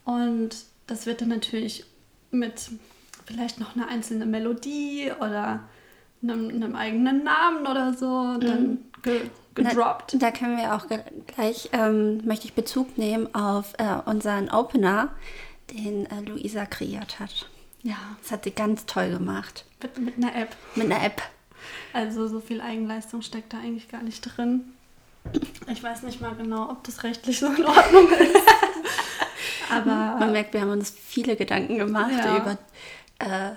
[0.05, 0.51] Und
[0.87, 1.87] das wird dann natürlich
[2.31, 2.73] mit
[3.29, 5.61] vielleicht noch einer einzelnen Melodie oder
[6.23, 8.79] einem, einem eigenen Namen oder so dann mhm
[9.59, 10.15] gedroppt.
[10.15, 10.87] Da, da können wir auch
[11.27, 15.11] gleich, ähm, möchte ich Bezug nehmen auf äh, unseren Opener,
[15.71, 17.49] den äh, Luisa kreiert hat.
[17.83, 17.97] Ja.
[18.23, 19.65] Das hat sie ganz toll gemacht.
[19.83, 20.57] Mit, mit einer App.
[20.75, 21.23] Mit einer App.
[21.93, 24.73] Also so viel Eigenleistung steckt da eigentlich gar nicht drin.
[25.71, 28.37] Ich weiß nicht mal genau, ob das rechtlich so in Ordnung ist.
[29.71, 32.39] Aber man merkt, wir haben uns viele Gedanken gemacht ja.
[32.39, 32.59] über
[33.19, 33.51] äh,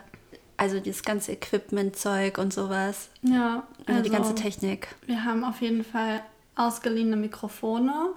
[0.57, 3.09] also das ganze Equipment-Zeug und sowas.
[3.23, 3.63] Ja.
[3.87, 4.89] Also die ganze Technik.
[5.07, 6.21] Wir haben auf jeden Fall
[6.55, 8.13] ausgeliehene Mikrofone.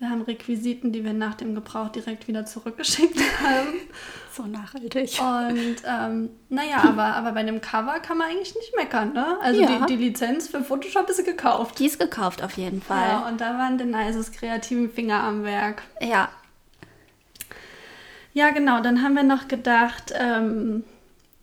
[0.00, 3.74] Wir haben Requisiten, die wir nach dem Gebrauch direkt wieder zurückgeschickt haben.
[4.32, 5.20] so nachhaltig.
[5.20, 9.38] Und ähm, naja, aber, aber bei dem Cover kann man eigentlich nicht meckern, ne?
[9.42, 9.86] Also ja.
[9.86, 11.80] die, die Lizenz für Photoshop ist gekauft.
[11.80, 13.08] Die ist gekauft auf jeden Fall.
[13.08, 15.82] Ja, und da waren Denises kreativen Finger am Werk.
[16.00, 16.28] Ja.
[18.38, 18.80] Ja, genau.
[18.80, 20.84] Dann haben wir noch gedacht, ähm,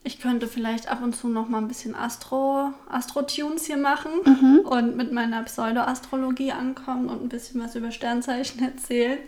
[0.05, 4.59] ich könnte vielleicht ab und zu noch mal ein bisschen Astro, Astro-Tunes hier machen mhm.
[4.59, 9.19] und mit meiner Pseudo-Astrologie ankommen und ein bisschen was über Sternzeichen erzählen.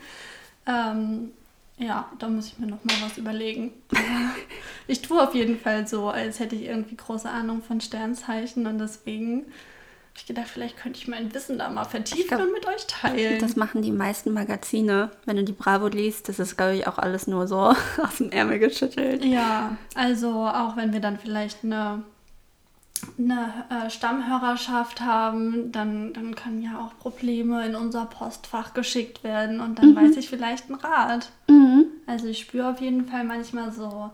[0.66, 1.34] Ähm,
[1.78, 3.74] ja, da muss ich mir noch mal was überlegen.
[4.88, 8.80] ich tue auf jeden Fall so, als hätte ich irgendwie große Ahnung von Sternzeichen und
[8.80, 9.44] deswegen
[10.18, 13.40] ich gedacht, vielleicht könnte ich mein Wissen da mal vertiefen glaub, und mit euch teilen.
[13.40, 15.12] Das machen die meisten Magazine.
[15.26, 17.58] Wenn du die Bravo liest, das ist, glaube ich, auch alles nur so
[18.04, 19.24] aus dem Ärmel geschüttelt.
[19.24, 22.04] Ja, also auch wenn wir dann vielleicht eine,
[23.18, 29.62] eine äh, Stammhörerschaft haben, dann, dann können ja auch Probleme in unser Postfach geschickt werden
[29.62, 29.96] und dann mhm.
[29.96, 31.32] weiß ich vielleicht einen Rat.
[31.48, 31.86] Mhm.
[32.08, 34.12] Also ich spüre auf jeden Fall manchmal so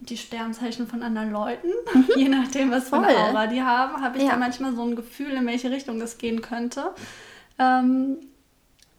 [0.00, 2.08] die Sternzeichen von anderen Leuten, mhm.
[2.16, 4.30] je nachdem, was für eine Aura die haben, habe ich ja.
[4.30, 6.92] da manchmal so ein Gefühl, in welche Richtung das gehen könnte.
[7.58, 8.18] Ähm,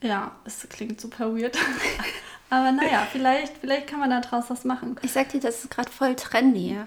[0.01, 1.57] ja, es klingt super weird.
[2.49, 4.95] Aber naja, vielleicht, vielleicht kann man daraus was machen.
[5.03, 6.77] Ich sag dir, das ist gerade voll trendy.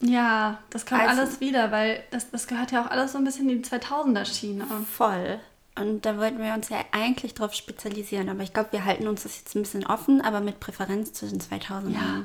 [0.00, 3.24] Ja, das kommt also, alles wieder, weil das, das gehört ja auch alles so ein
[3.24, 4.64] bisschen in die 2000er-Schiene.
[4.90, 5.38] Voll.
[5.78, 8.28] Und da wollten wir uns ja eigentlich drauf spezialisieren.
[8.30, 11.40] Aber ich glaube, wir halten uns das jetzt ein bisschen offen, aber mit Präferenz zwischen
[11.40, 12.24] 2000 Ja.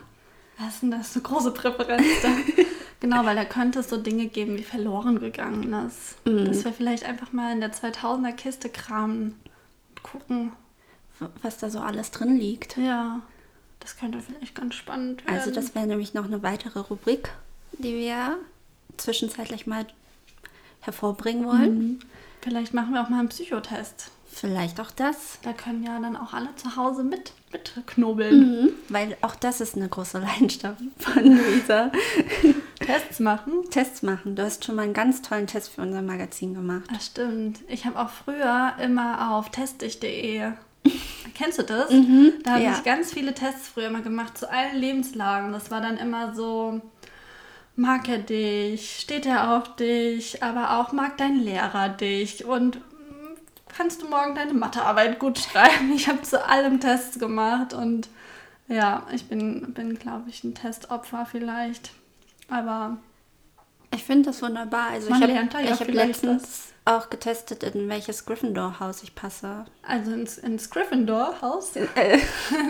[0.57, 1.13] Was ist denn das?
[1.13, 2.29] So große Präferenz da.
[2.99, 6.15] genau, weil da könnte es so Dinge geben wie verloren gegangen ist.
[6.25, 6.45] Mm.
[6.45, 9.35] Dass wir vielleicht einfach mal in der 2000er Kiste kramen
[9.89, 10.51] und gucken.
[11.41, 12.77] Was da so alles drin liegt.
[12.77, 13.21] Ja,
[13.79, 15.37] das könnte vielleicht ganz spannend werden.
[15.37, 17.31] Also das wäre nämlich noch eine weitere Rubrik,
[17.73, 18.37] die wir
[18.97, 19.85] zwischenzeitlich mal
[20.81, 21.79] hervorbringen wollen.
[21.79, 21.99] Mhm.
[22.41, 24.11] Vielleicht machen wir auch mal einen Psychotest.
[24.35, 25.39] Vielleicht auch das.
[25.43, 28.39] Da können ja dann auch alle zu Hause mit, mitknobeln.
[28.39, 31.89] Mhm, weil auch das ist eine große Leidenschaft von Luisa.
[32.85, 33.53] Tests machen.
[33.71, 34.35] Tests machen.
[34.35, 36.83] Du hast schon mal einen ganz tollen Test für unser Magazin gemacht.
[36.93, 37.59] Das stimmt.
[37.69, 40.51] Ich habe auch früher immer auf testdich.de.
[41.33, 41.89] Kennst du das?
[41.89, 42.73] Mhm, da habe ja.
[42.73, 45.53] ich ganz viele Tests früher mal gemacht zu allen Lebenslagen.
[45.53, 46.81] Das war dann immer so,
[47.77, 52.81] mag er dich, steht er auf dich, aber auch mag dein Lehrer dich und
[53.75, 55.91] kannst du morgen deine Mathearbeit gut schreiben.
[55.95, 58.09] Ich habe zu allem Tests gemacht und
[58.67, 61.91] ja, ich bin, bin glaube ich, ein Testopfer vielleicht.
[62.49, 62.97] Aber
[63.91, 64.89] Ich finde das wunderbar.
[64.91, 65.41] Also ich habe ja
[65.79, 69.65] hab letztens auch getestet, in welches Gryffindor-Haus ich passe.
[69.87, 71.75] also ins, ins Gryffindor-Haus.
[71.75, 71.87] Äh,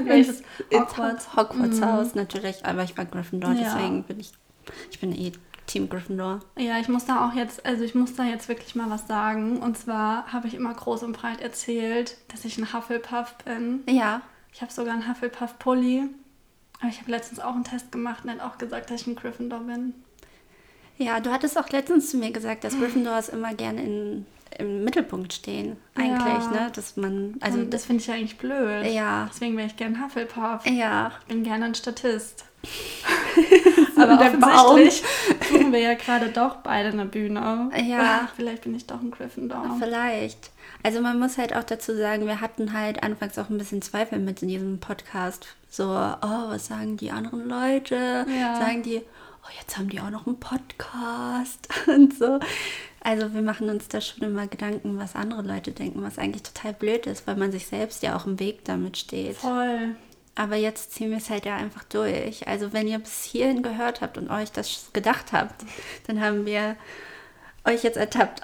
[0.05, 0.41] Welches?
[0.73, 1.35] Hogwarts.
[1.35, 1.85] Hogwarts Mhm.
[1.85, 3.73] Haus natürlich, aber ich war Gryffindor, Ja.
[3.75, 4.31] deswegen bin ich,
[4.89, 5.33] ich bin eh
[5.67, 6.39] Team Gryffindor.
[6.57, 9.57] Ja, ich muss da auch jetzt, also ich muss da jetzt wirklich mal was sagen.
[9.59, 13.83] Und zwar habe ich immer groß und breit erzählt, dass ich ein Hufflepuff bin.
[13.89, 14.21] Ja,
[14.53, 16.03] Ich habe sogar einen Hufflepuff-Pulli.
[16.81, 19.15] Aber ich habe letztens auch einen Test gemacht und hat auch gesagt, dass ich ein
[19.15, 19.93] Gryffindor bin.
[20.97, 24.25] ja, du hattest auch letztens zu mir gesagt, dass Gryffindors immer gerne in,
[24.59, 26.51] im Mittelpunkt stehen, eigentlich, Ja.
[26.51, 26.71] ne?
[26.73, 28.85] Dass man, also und das finde ich ja eigentlich blöd.
[28.87, 29.27] Ja.
[29.33, 30.65] Deswegen wäre ich gern Hufflepuff.
[30.65, 32.45] ja, Ich bin gerne ein Statist.
[33.95, 35.03] Aber der offensichtlich
[35.49, 37.69] suchen wir ja gerade doch beide eine Bühne.
[37.87, 38.27] Ja.
[38.35, 39.77] Vielleicht bin ich doch ein Gryffindor.
[39.79, 40.51] Vielleicht.
[40.83, 44.19] Also man muss halt auch dazu sagen, wir hatten halt anfangs auch ein bisschen Zweifel
[44.19, 45.47] mit in diesem Podcast.
[45.69, 48.25] So, oh, was sagen die anderen Leute?
[48.39, 48.59] Ja.
[48.59, 49.01] Sagen die,
[49.43, 52.39] oh, jetzt haben die auch noch einen Podcast und so.
[53.01, 56.73] Also wir machen uns da schon immer Gedanken, was andere Leute denken, was eigentlich total
[56.73, 59.37] blöd ist, weil man sich selbst ja auch im Weg damit steht.
[59.37, 59.95] Voll.
[60.35, 62.47] Aber jetzt ziehen wir es halt ja einfach durch.
[62.47, 65.63] Also wenn ihr bis hierhin gehört habt und euch das gedacht habt,
[66.07, 66.75] dann haben wir
[67.63, 68.41] euch jetzt ertappt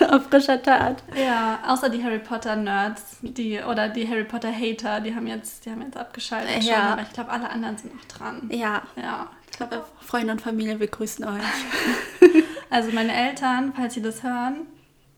[0.08, 1.02] auf frischer Tat.
[1.16, 5.66] Ja, außer die Harry Potter Nerds, die oder die Harry Potter Hater, die haben jetzt,
[5.66, 6.62] die haben jetzt abgeschaltet.
[6.62, 6.74] Ja.
[6.74, 8.48] Schon, aber ich glaube, alle anderen sind noch dran.
[8.50, 9.84] Ja, Ja, ich glaube.
[10.00, 11.42] Freunde und Familie, wir grüßen euch.
[12.70, 14.66] Also meine Eltern, falls sie das hören,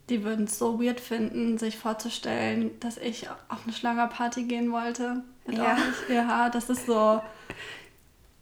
[0.09, 5.23] die würden es so weird finden, sich vorzustellen, dass ich auf eine Schlagerparty gehen wollte.
[5.47, 5.77] Mit Ja.
[6.09, 7.21] Ja, das ist so.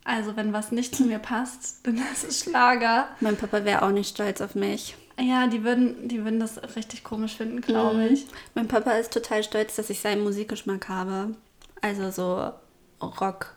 [0.05, 3.09] Also wenn was nicht zu mir passt, dann ist es Schlager.
[3.20, 4.96] Mein Papa wäre auch nicht stolz auf mich.
[5.18, 8.12] Ja, die würden, die würden das richtig komisch finden, glaube Mhm.
[8.12, 8.27] ich.
[8.55, 11.35] Mein Papa ist total stolz, dass ich seinen Musikgeschmack habe.
[11.81, 12.53] Also so
[13.00, 13.55] Rock,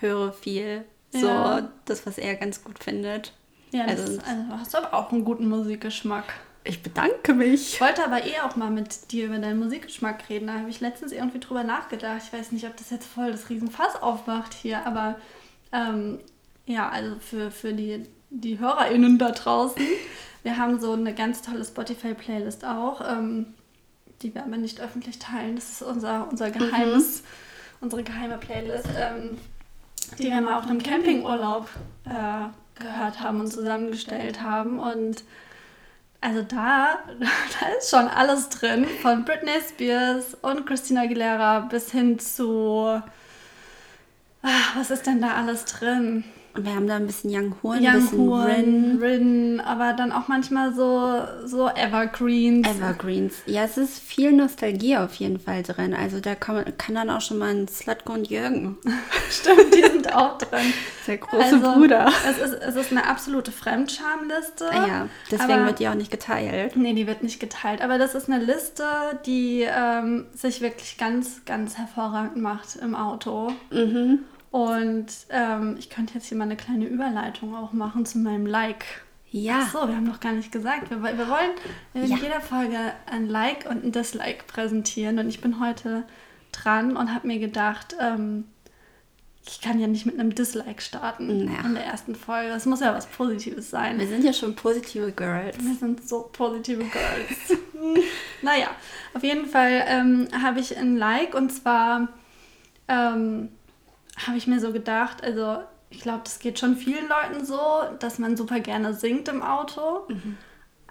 [0.00, 0.84] höre viel.
[1.10, 1.68] So Ja.
[1.84, 3.32] das, was er ganz gut findet.
[3.72, 6.32] Ja, das, Also- also, hast du aber auch einen guten Musikgeschmack.
[6.66, 7.74] Ich bedanke mich.
[7.74, 10.46] Ich wollte aber eh auch mal mit dir über deinen Musikgeschmack reden.
[10.46, 12.22] Da habe ich letztens irgendwie drüber nachgedacht.
[12.26, 15.16] Ich weiß nicht, ob das jetzt voll das Riesenfass aufmacht hier, aber
[15.72, 16.20] ähm,
[16.64, 19.82] ja, also für, für die, die HörerInnen da draußen.
[20.42, 23.46] Wir haben so eine ganz tolle Spotify-Playlist auch, ähm,
[24.22, 25.56] die wir aber nicht öffentlich teilen.
[25.56, 27.24] Das ist unser, unser geheimes,
[27.82, 29.36] unsere geheime Playlist, ähm,
[30.18, 31.68] die wir mal auf einem Campingurlaub
[32.06, 34.78] äh, gehört haben und zusammengestellt haben.
[34.78, 35.24] Und
[36.24, 37.00] also da,
[37.60, 43.02] da ist schon alles drin, von Britney Spears und Christina Aguilera bis hin zu,
[44.42, 46.24] ah, was ist denn da alles drin?
[46.56, 48.98] Und wir haben da ein bisschen Young Horn, ein Young bisschen Horn, Rin.
[49.02, 52.68] Rin, aber dann auch manchmal so, so Evergreens.
[52.68, 53.34] Evergreens.
[53.46, 55.94] Ja, es ist viel Nostalgie auf jeden Fall drin.
[55.94, 58.78] Also da kann, kann dann auch schon mal ein Slutko und Jürgen.
[59.30, 60.72] Stimmt, die sind auch drin.
[61.08, 62.08] Der große Bruder.
[62.30, 64.66] Es ist, es ist eine absolute Fremdschamliste.
[64.72, 66.76] Ja, deswegen aber- wird die auch nicht geteilt.
[66.76, 67.82] Nee, die wird nicht geteilt.
[67.82, 68.84] Aber das ist eine Liste,
[69.26, 73.50] die ähm, sich wirklich ganz, ganz hervorragend macht im Auto.
[73.72, 74.20] Mhm.
[74.54, 78.84] Und ähm, ich könnte jetzt hier mal eine kleine Überleitung auch machen zu meinem Like.
[79.32, 79.62] Ja.
[79.64, 80.90] Ach so, wir haben noch gar nicht gesagt.
[80.90, 81.50] Wir, wir wollen
[81.92, 82.16] in Ja.
[82.18, 82.78] jeder Folge
[83.10, 85.18] ein Like und ein Dislike präsentieren.
[85.18, 86.04] Und ich bin heute
[86.52, 88.44] dran und habe mir gedacht, ähm,
[89.44, 91.66] ich kann ja nicht mit einem Dislike starten Ja.
[91.66, 92.50] in der ersten Folge.
[92.50, 93.98] Das muss ja was Positives sein.
[93.98, 95.58] Wir sind ja schon positive Girls.
[95.58, 97.58] Wir sind so positive Girls.
[98.42, 98.68] naja,
[99.14, 102.06] auf jeden Fall ähm, habe ich ein Like und zwar
[102.86, 103.48] ähm,
[104.26, 105.58] habe ich mir so gedacht, also
[105.90, 107.58] ich glaube, das geht schon vielen Leuten so,
[107.98, 110.06] dass man super gerne singt im Auto.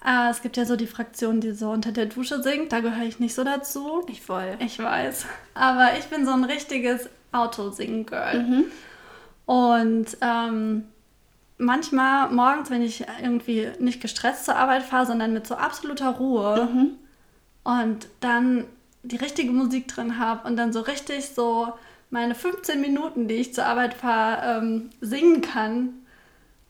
[0.05, 3.05] Äh, es gibt ja so die Fraktion, die so unter der Dusche singt, da gehöre
[3.05, 4.05] ich nicht so dazu.
[4.07, 4.57] Ich voll.
[4.59, 5.25] Ich weiß.
[5.53, 8.63] Aber ich bin so ein richtiges Autosingen-Girl.
[9.45, 10.85] Und ähm,
[11.57, 16.67] manchmal morgens, wenn ich irgendwie nicht gestresst zur Arbeit fahre, sondern mit so absoluter Ruhe
[17.63, 18.65] und dann
[19.03, 21.73] die richtige Musik drin habe und dann so richtig so
[22.13, 25.89] meine 15 Minuten, die ich zur Arbeit fahre, ähm, singen kann,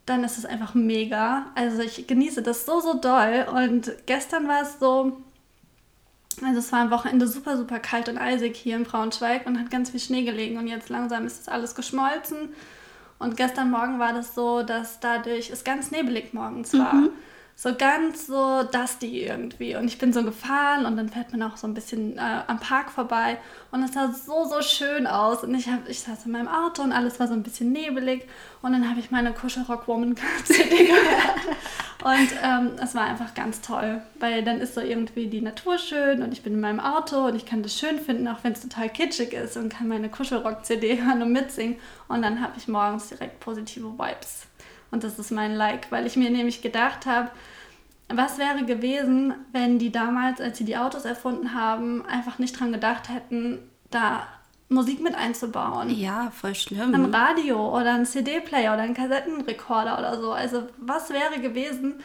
[0.05, 1.47] dann ist es einfach mega.
[1.53, 3.45] Also ich genieße das so, so doll.
[3.53, 5.17] Und gestern war es so,
[6.41, 9.69] Also es war am Wochenende super, super kalt und eisig hier in Braunschweig und hat
[9.69, 12.49] ganz viel Schnee gelegen und jetzt langsam ist das alles geschmolzen.
[13.19, 16.93] Und gestern Morgen war das so, dass dadurch es ganz nebelig morgens war.
[16.93, 17.09] Mhm
[17.55, 19.75] so ganz so dusty irgendwie.
[19.75, 22.59] Und ich bin so gefahren und dann fährt man auch so ein bisschen äh, am
[22.59, 23.37] Park vorbei.
[23.71, 25.43] Und es sah so, so schön aus.
[25.43, 28.27] Und ich, hab, ich saß in meinem Auto und alles war so ein bisschen nebelig.
[28.61, 31.57] Und dann habe ich meine Kuschelrock Woman CD gehört.
[32.03, 36.21] Und ähm, es war einfach ganz toll, weil dann ist so irgendwie die Natur schön
[36.21, 38.61] und ich bin in meinem Auto und ich kann das schön finden, auch wenn es
[38.61, 41.77] total kitschig ist und kann meine Kuschelrock-CD hören und mitsingen.
[42.09, 44.47] Und dann habe ich morgens direkt positive Vibes.
[44.93, 47.31] Und das ist mein Like, weil ich mir nämlich gedacht habe,
[48.09, 52.71] was wäre gewesen, wenn die damals, als sie die Autos erfunden haben, einfach nicht dran
[52.71, 53.57] gedacht hätten,
[53.89, 54.27] da
[54.69, 55.89] Musik mit einzubauen.
[55.89, 56.93] Ja, voll schlimm.
[56.93, 60.31] Ein Radio oder ein CD-Player oder ein Kassettenrekorder oder so.
[60.31, 61.95] Also was wäre gewesen,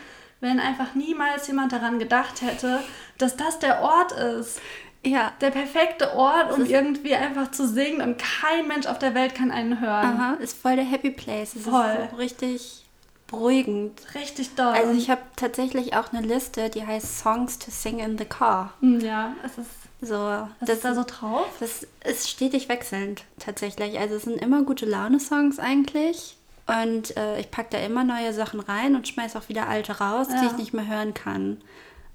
[0.41, 2.81] wenn einfach niemals jemand daran gedacht hätte,
[3.19, 4.63] dass das der Ort ist.
[5.05, 5.33] Ja.
[5.41, 9.51] Der perfekte Ort, um irgendwie einfach zu singen und kein Mensch auf der Welt kann
[9.51, 10.19] einen hören.
[10.19, 11.55] Aha, ist voll der Happy Place.
[11.55, 11.85] Es voll.
[11.87, 12.85] ist so richtig
[13.29, 14.01] beruhigend.
[14.15, 14.75] Richtig doll.
[14.75, 18.73] Also ich habe tatsächlich auch eine Liste, die heißt Songs to Sing in the Car.
[18.81, 20.15] Hm, ja, es ist so.
[20.15, 21.47] Was das ist da so drauf?
[21.61, 23.99] Das ist stetig wechselnd tatsächlich.
[23.99, 26.37] Also es sind immer gute Laune-Songs eigentlich.
[26.67, 30.27] Und äh, ich packe da immer neue Sachen rein und schmeiße auch wieder alte raus,
[30.31, 30.41] ja.
[30.41, 31.63] die ich nicht mehr hören kann.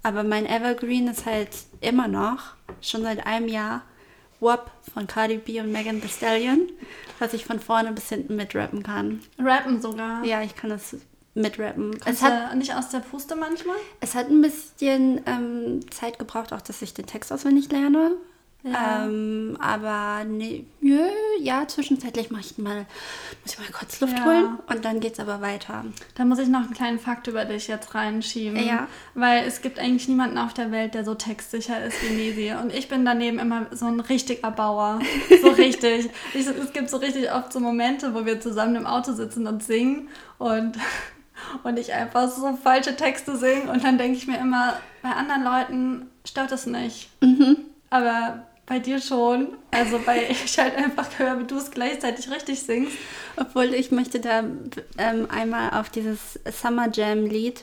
[0.04, 1.48] Aber mein Evergreen ist halt
[1.80, 3.82] immer noch, schon seit einem Jahr,
[4.38, 6.68] WAP von Cardi B und Megan Thee Stallion,
[7.18, 9.22] was ich von vorne bis hinten mitrappen kann.
[9.38, 10.22] Rappen sogar?
[10.22, 10.96] Ja, ich kann das
[11.32, 11.98] mitrappen.
[11.98, 13.76] Kannst es hat nicht aus der Puste manchmal?
[14.00, 18.12] Es hat ein bisschen ähm, Zeit gebraucht, auch dass ich den Text auswendig lerne.
[18.64, 19.04] Ja.
[19.04, 20.64] Ähm, aber nee,
[21.38, 22.86] ja, zwischenzeitlich mache ich mal,
[23.42, 24.24] muss ich mal kurz Luft ja.
[24.24, 25.84] holen und dann geht es aber weiter.
[26.14, 28.56] Da muss ich noch einen kleinen Fakt über dich jetzt reinschieben.
[28.64, 28.88] Ja.
[29.12, 32.52] Weil es gibt eigentlich niemanden auf der Welt, der so textsicher ist wie Nesi.
[32.54, 34.98] Und ich bin daneben immer so ein richtiger Bauer.
[35.42, 36.08] So richtig.
[36.32, 39.62] ich, es gibt so richtig oft so Momente, wo wir zusammen im Auto sitzen und
[39.62, 40.78] singen und
[41.64, 45.44] und ich einfach so falsche Texte singe und dann denke ich mir immer, bei anderen
[45.44, 47.10] Leuten stört das nicht.
[47.20, 47.56] Mhm.
[47.90, 49.48] Aber bei dir schon.
[49.70, 52.96] Also weil ich halt einfach höre, wie du es gleichzeitig richtig singst.
[53.36, 54.44] Obwohl ich möchte da
[54.98, 57.62] ähm, einmal auf dieses Summer Jam Lied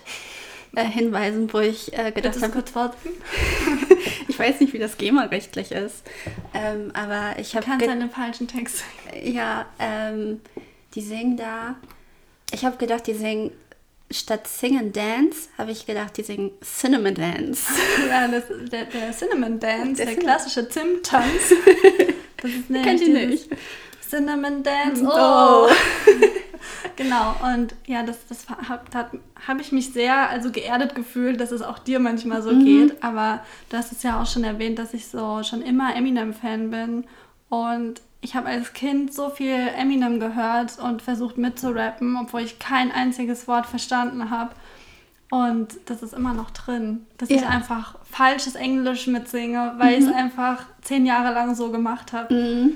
[0.75, 2.51] äh, hinweisen, wo ich äh, gedacht habe...
[2.51, 3.17] kurz vorsingen?
[4.27, 6.03] ich weiß nicht, wie das GEMA-rechtlich ist.
[6.53, 7.65] Ähm, aber ich habe...
[7.65, 8.83] Kannst einen falschen Text.
[9.23, 10.41] Ja, ähm,
[10.95, 11.75] die singen da...
[12.53, 13.51] Ich habe gedacht, die singen
[14.11, 17.67] statt Sing and Dance habe ich gedacht, die singen Cinnamon Dance.
[18.09, 21.53] ja, das, der, der Cinnamon Dance, der, der klassische Zimt-Tanz.
[22.43, 23.49] Das ist nämlich Kennt ihr nicht?
[24.09, 25.03] Cinnamon Dance.
[25.05, 25.69] Oh!
[26.95, 31.61] genau, und ja, das, das habe hab ich mich sehr also geerdet gefühlt, dass es
[31.61, 32.65] auch dir manchmal so mhm.
[32.65, 33.03] geht.
[33.03, 37.05] Aber du hast es ja auch schon erwähnt, dass ich so schon immer Eminem-Fan bin.
[37.49, 42.91] Und ich habe als Kind so viel Eminem gehört und versucht mitzurappen, obwohl ich kein
[42.91, 44.51] einziges Wort verstanden habe.
[45.31, 47.37] Und das ist immer noch drin, dass ja.
[47.37, 50.03] ich einfach falsches Englisch mitsinge, weil mhm.
[50.03, 52.33] ich es einfach zehn Jahre lang so gemacht habe.
[52.33, 52.75] Mhm.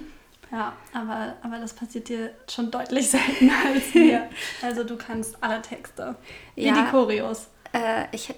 [0.51, 4.29] Ja, aber, aber das passiert dir schon deutlich seltener als mir.
[4.62, 6.15] Also du kannst alle Texte,
[6.55, 7.47] wie ja, die Choreos.
[7.73, 8.34] Äh, ich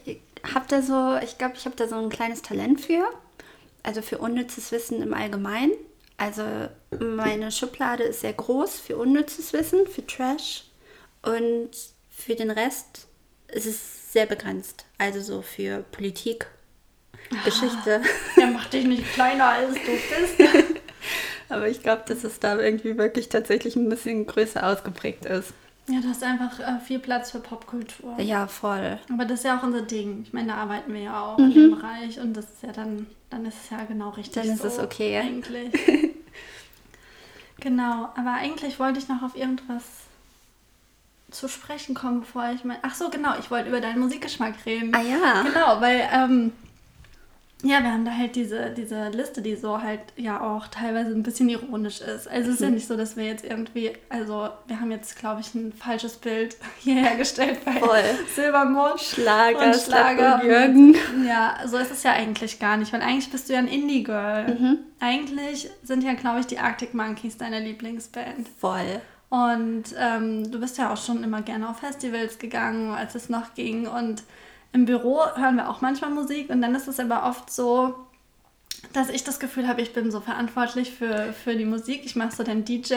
[0.54, 3.06] habe da so, ich glaube, ich habe da so ein kleines Talent für.
[3.84, 5.72] Also für unnützes Wissen im Allgemeinen.
[6.18, 6.44] Also
[7.00, 10.64] meine Schublade ist sehr groß für unnützes Wissen, für Trash
[11.22, 11.70] und
[12.10, 13.08] für den Rest
[13.50, 14.86] ist es sehr begrenzt.
[14.98, 16.48] Also so für Politik,
[17.32, 18.02] ah, Geschichte.
[18.36, 20.54] Ja, mach dich nicht kleiner als du bist.
[21.50, 25.54] Aber ich glaube, dass es da irgendwie wirklich tatsächlich ein bisschen größer ausgeprägt ist.
[25.90, 28.20] Ja, du hast einfach äh, viel Platz für Popkultur.
[28.20, 29.00] Ja, voll.
[29.12, 30.24] Aber das ist ja auch unser Ding.
[30.24, 31.46] Ich meine, da arbeiten wir ja auch mhm.
[31.46, 34.44] in dem Bereich und das ist ja dann, dann ist es ja genau richtig.
[34.44, 35.18] Dann ist so, es okay.
[35.18, 35.72] Eigentlich.
[37.60, 39.84] genau, aber eigentlich wollte ich noch auf irgendwas
[41.32, 42.78] zu sprechen kommen, bevor ich mein.
[42.82, 44.96] Ach so, genau, ich wollte über deinen Musikgeschmack reden.
[44.96, 45.42] Ah ja.
[45.44, 46.54] Genau, weil ähm,
[47.64, 51.24] ja, wir haben da halt diese, diese Liste, die so halt ja auch teilweise ein
[51.24, 52.28] bisschen ironisch ist.
[52.28, 52.76] Also es ist ja mhm.
[52.76, 56.56] nicht so, dass wir jetzt irgendwie, also wir haben jetzt, glaube ich, ein falsches Bild
[56.80, 58.04] hierher gestellt bei Voll.
[58.36, 59.00] Silbermond.
[59.00, 60.96] Schlager, und Schlager und Jürgen.
[61.28, 64.54] Ja, so ist es ja eigentlich gar nicht, weil eigentlich bist du ja ein Indie-Girl.
[64.54, 64.78] Mhm.
[65.00, 68.48] Eigentlich sind ja, glaube ich, die Arctic Monkeys deine Lieblingsband.
[68.60, 69.02] Voll.
[69.30, 73.56] Und ähm, du bist ja auch schon immer gerne auf Festivals gegangen, als es noch
[73.56, 74.24] ging und
[74.74, 77.96] im Büro hören wir auch manchmal Musik und dann ist es aber oft so,
[78.94, 82.02] dass ich das Gefühl habe, ich bin so verantwortlich für, für die Musik.
[82.06, 82.96] Ich mache so den DJ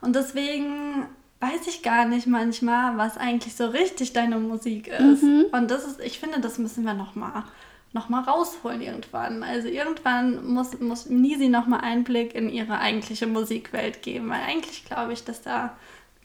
[0.00, 1.06] und deswegen
[1.40, 5.22] weiß ich gar nicht manchmal, was eigentlich so richtig deine Musik ist.
[5.22, 5.46] Mhm.
[5.52, 7.44] Und das ist, ich finde, das müssen wir nochmal
[7.92, 9.42] nochmal rausholen irgendwann.
[9.42, 15.12] Also irgendwann muss, muss Nisi nochmal Einblick in ihre eigentliche Musikwelt geben, weil eigentlich glaube
[15.12, 15.76] ich, dass da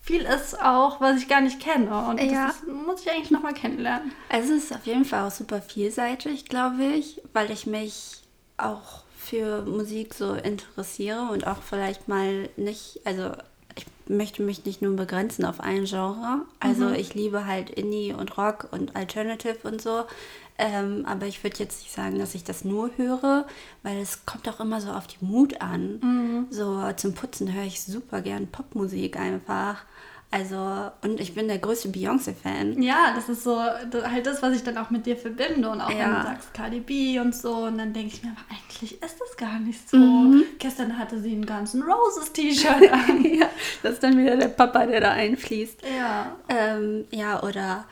[0.08, 2.08] viel ist auch, was ich gar nicht kenne.
[2.08, 2.48] Und ja.
[2.48, 4.14] das ist, muss ich eigentlich nochmal kennenlernen.
[4.30, 8.22] Also es ist auf jeden Fall auch super vielseitig, glaube ich, weil ich mich
[8.56, 13.32] auch für Musik so interessiere und auch vielleicht mal nicht, also
[13.76, 16.46] ich möchte mich nicht nur begrenzen auf ein Genre.
[16.62, 16.96] Also mhm.
[16.96, 20.06] ich liebe halt Indie und Rock und Alternative und so.
[20.60, 23.46] Ähm, aber ich würde jetzt nicht sagen, dass ich das nur höre,
[23.84, 26.00] weil es kommt auch immer so auf die Mut an.
[26.02, 26.48] Mhm.
[26.50, 29.86] So zum Putzen höre ich super gern Popmusik einfach.
[30.30, 32.82] Also, und ich bin der größte Beyoncé-Fan.
[32.82, 35.70] Ja, das ist so halt das, was ich dann auch mit dir verbinde.
[35.70, 36.00] Und auch ja.
[36.00, 37.54] wenn du sagst Cardi B und so.
[37.54, 39.96] Und dann denke ich mir, aber eigentlich ist das gar nicht so.
[39.96, 40.44] Mhm.
[40.60, 43.24] Gestern hatte sie ein ganzen Roses-T-Shirt an.
[43.40, 43.50] ja,
[43.84, 45.80] das ist dann wieder der Papa, der da einfließt.
[45.98, 46.36] Ja.
[46.50, 47.86] Ähm, ja, oder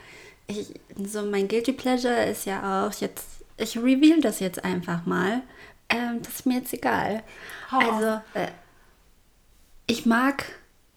[0.47, 0.73] ich,
[1.05, 3.25] so mein Guilty Pleasure ist ja auch jetzt,
[3.57, 5.41] ich reveal das jetzt einfach mal.
[5.89, 7.23] Ähm, das ist mir jetzt egal.
[7.71, 8.47] Hau also, äh,
[9.87, 10.45] ich mag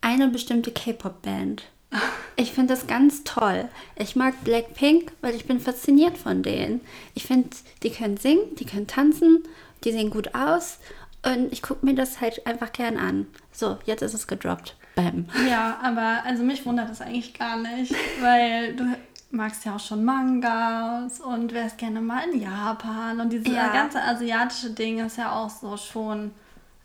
[0.01, 1.65] eine bestimmte K-Pop-Band.
[2.41, 3.69] Ich finde das ganz toll.
[3.97, 6.83] Ich mag Blackpink, weil ich bin fasziniert von denen.
[7.17, 7.49] Ich finde,
[7.83, 9.43] die können singen, die können tanzen,
[9.83, 10.79] die sehen gut aus
[11.25, 13.27] und ich gucke mir das halt einfach gern an.
[13.51, 14.77] So, jetzt ist es gedroppt.
[14.95, 15.29] Bam.
[15.49, 18.85] Ja, aber also mich wundert das eigentlich gar nicht, weil du
[19.31, 23.69] magst ja auch schon Mangas und wärst gerne mal in Japan und dieses ja.
[23.73, 26.33] ganze asiatische Ding ist ja auch so schon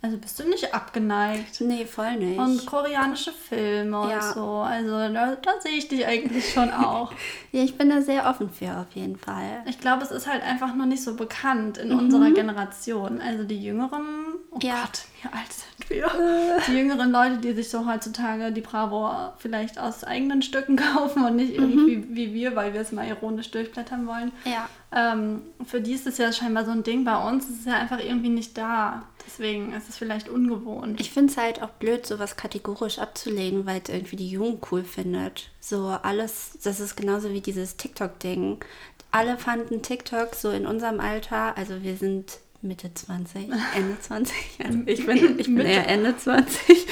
[0.04, 1.62] also bist du nicht abgeneigt?
[1.62, 2.38] Nee, voll nicht.
[2.38, 4.18] Und koreanische Filme ja.
[4.18, 4.58] und so.
[4.58, 7.14] Also da, da sehe ich dich eigentlich schon auch.
[7.54, 9.64] ja, ich bin da sehr offen für auf jeden Fall.
[9.66, 12.00] Ich glaube, es ist halt einfach nur nicht so bekannt in mhm.
[12.00, 13.22] unserer Generation.
[13.22, 14.82] Also die Jüngeren, oh ja.
[14.82, 16.62] Gott, wie alt sind wir?
[16.68, 21.36] die jüngeren Leute, die sich so heutzutage die Bravo vielleicht aus eigenen Stücken kaufen und
[21.36, 22.16] nicht irgendwie mhm.
[22.16, 24.32] wie wir, weil wir es mal ironisch durchblättern wollen.
[24.46, 24.70] Ja.
[24.92, 27.04] Ähm, für die ist es ja scheinbar so ein Ding.
[27.04, 29.04] Bei uns ist es ja einfach irgendwie nicht da.
[29.26, 31.00] Deswegen ist es vielleicht ungewohnt.
[31.00, 34.84] Ich finde es halt auch blöd, sowas kategorisch abzulegen, weil es irgendwie die Jugend cool
[34.84, 35.50] findet.
[35.60, 38.64] So alles, das ist genauso wie dieses TikTok-Ding.
[39.12, 44.36] Alle fanden TikTok so in unserem Alter, also wir sind Mitte 20, Ende 20.
[44.64, 46.88] Also ich bin, ich bin eher Ende 20.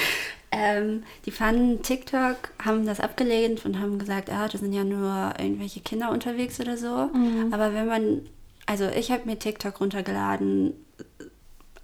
[0.52, 5.34] Ähm, die fanden TikTok, haben das abgelehnt und haben gesagt, ah, da sind ja nur
[5.40, 7.10] irgendwelche Kinder unterwegs oder so.
[7.14, 7.54] Mhm.
[7.54, 8.22] Aber wenn man,
[8.66, 10.74] also ich habe mir TikTok runtergeladen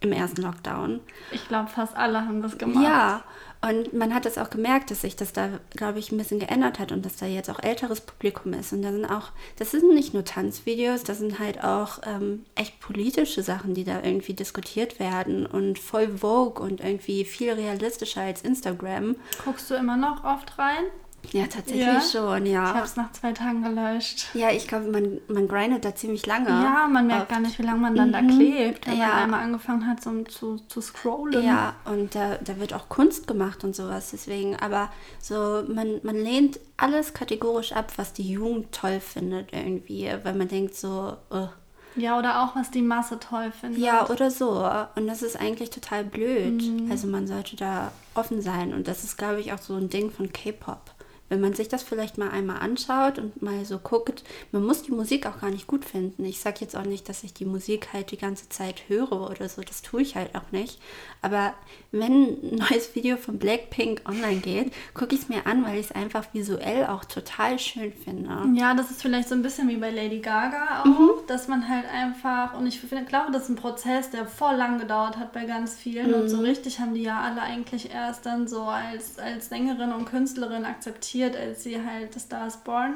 [0.02, 1.00] im ersten Lockdown.
[1.32, 2.84] Ich glaube, fast alle haben das gemacht.
[2.84, 3.24] Ja,
[3.68, 6.80] und man hat es auch gemerkt, dass sich das da, glaube ich, ein bisschen geändert
[6.80, 8.72] hat und dass da jetzt auch älteres Publikum ist.
[8.72, 12.80] Und da sind auch, das sind nicht nur Tanzvideos, das sind halt auch ähm, echt
[12.80, 18.42] politische Sachen, die da irgendwie diskutiert werden und voll Vogue und irgendwie viel realistischer als
[18.42, 19.16] Instagram.
[19.44, 20.86] Guckst du immer noch oft rein?
[21.34, 22.02] Ja, tatsächlich ja.
[22.02, 22.70] schon, ja.
[22.70, 24.28] Ich habe es nach zwei Tagen gelöscht.
[24.34, 26.50] Ja, ich glaube, man, man grindet da ziemlich lange.
[26.50, 27.32] Ja, man merkt oft.
[27.32, 28.14] gar nicht, wie lange man dann mhm.
[28.14, 29.08] da klebt, wenn ja.
[29.08, 31.44] man einmal angefangen hat, so zu, zu scrollen.
[31.44, 34.56] Ja, und da, da wird auch Kunst gemacht und sowas, deswegen.
[34.56, 40.34] Aber so, man, man lehnt alles kategorisch ab, was die Jugend toll findet irgendwie, weil
[40.34, 41.48] man denkt so, uh.
[41.96, 43.82] Ja, oder auch, was die Masse toll findet.
[43.82, 44.70] Ja, oder so.
[44.96, 46.62] Und das ist eigentlich total blöd.
[46.62, 46.92] Mhm.
[46.92, 48.76] Also man sollte da offen sein.
[48.76, 50.92] Und das ist, glaube ich, auch so ein Ding von K-Pop
[51.30, 54.92] wenn man sich das vielleicht mal einmal anschaut und mal so guckt, man muss die
[54.92, 56.24] Musik auch gar nicht gut finden.
[56.26, 59.50] Ich sage jetzt auch nicht, dass ich die Musik halt die ganze Zeit höre oder
[59.50, 60.80] so, das tue ich halt auch nicht.
[61.22, 61.54] Aber
[61.92, 65.88] wenn ein neues Video von Blackpink online geht, gucke ich es mir an, weil ich
[65.88, 68.30] es einfach visuell auch total schön finde.
[68.54, 71.10] Ja, das ist vielleicht so ein bisschen wie bei Lady Gaga auch, mhm.
[71.28, 74.80] dass man halt einfach, und ich finde, glaube, das ist ein Prozess, der voll lang
[74.80, 76.10] gedauert hat bei ganz vielen.
[76.10, 76.22] Mhm.
[76.22, 76.44] Und so mhm.
[76.44, 81.17] richtig haben die ja alle eigentlich erst dann so als, als Sängerin und Künstlerin akzeptiert,
[81.26, 82.96] als sie halt The Stars Born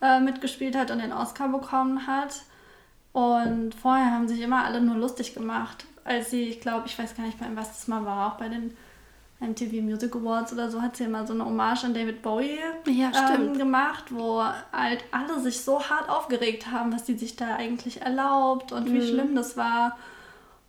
[0.00, 2.42] äh, mitgespielt hat und den Oscar bekommen hat.
[3.12, 7.16] Und vorher haben sich immer alle nur lustig gemacht als sie, ich glaube, ich weiß
[7.16, 8.76] gar nicht mehr, was das mal war, auch bei den
[9.40, 13.34] MTV Music Awards oder so, hat sie immer so eine Hommage an David Bowie ja,
[13.34, 14.42] ähm, gemacht, wo
[14.72, 18.94] halt alle sich so hart aufgeregt haben, was sie sich da eigentlich erlaubt und mhm.
[18.94, 19.96] wie schlimm das war.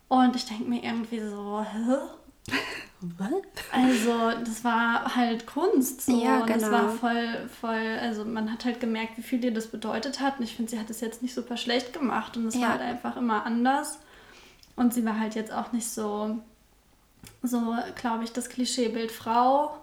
[0.08, 2.54] Und ich denke mir irgendwie so, hä?
[3.72, 6.02] Also, das war halt Kunst.
[6.06, 6.22] So.
[6.22, 6.43] Ja, genau.
[6.43, 6.93] Und das war genau.
[6.93, 10.38] voll, voll, also man hat halt gemerkt, wie viel ihr das bedeutet hat.
[10.38, 12.38] Und ich finde, sie hat es jetzt nicht super schlecht gemacht.
[12.38, 12.62] Und es ja.
[12.62, 13.99] war halt einfach immer anders.
[14.76, 16.39] Und sie war halt jetzt auch nicht so,
[17.43, 19.81] so glaube ich, das Klischeebild Frau,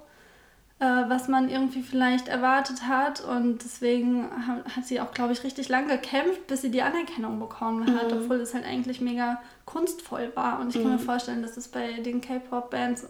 [0.81, 3.21] äh, was man irgendwie vielleicht erwartet hat.
[3.21, 4.29] Und deswegen
[4.77, 8.23] hat sie auch, glaube ich, richtig lang gekämpft, bis sie die Anerkennung bekommen hat, mhm.
[8.23, 10.61] obwohl es halt eigentlich mega kunstvoll war.
[10.61, 10.83] Und ich mhm.
[10.83, 11.05] kann mir mhm.
[11.05, 13.07] vorstellen, dass das bei den K-Pop-Bands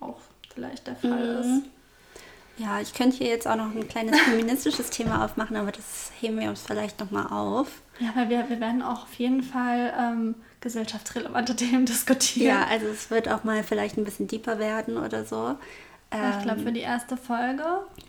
[0.00, 0.18] auch
[0.52, 1.40] vielleicht der Fall mhm.
[1.40, 1.62] ist.
[2.58, 6.38] Ja, ich könnte hier jetzt auch noch ein kleines feministisches Thema aufmachen, aber das heben
[6.38, 7.68] wir uns vielleicht nochmal auf.
[7.98, 12.46] Ja, weil wir, wir werden auch auf jeden Fall ähm, gesellschaftsrelevante Themen diskutieren.
[12.46, 15.56] Ja, also es wird auch mal vielleicht ein bisschen deeper werden oder so.
[16.38, 17.62] Ich glaube, für die erste Folge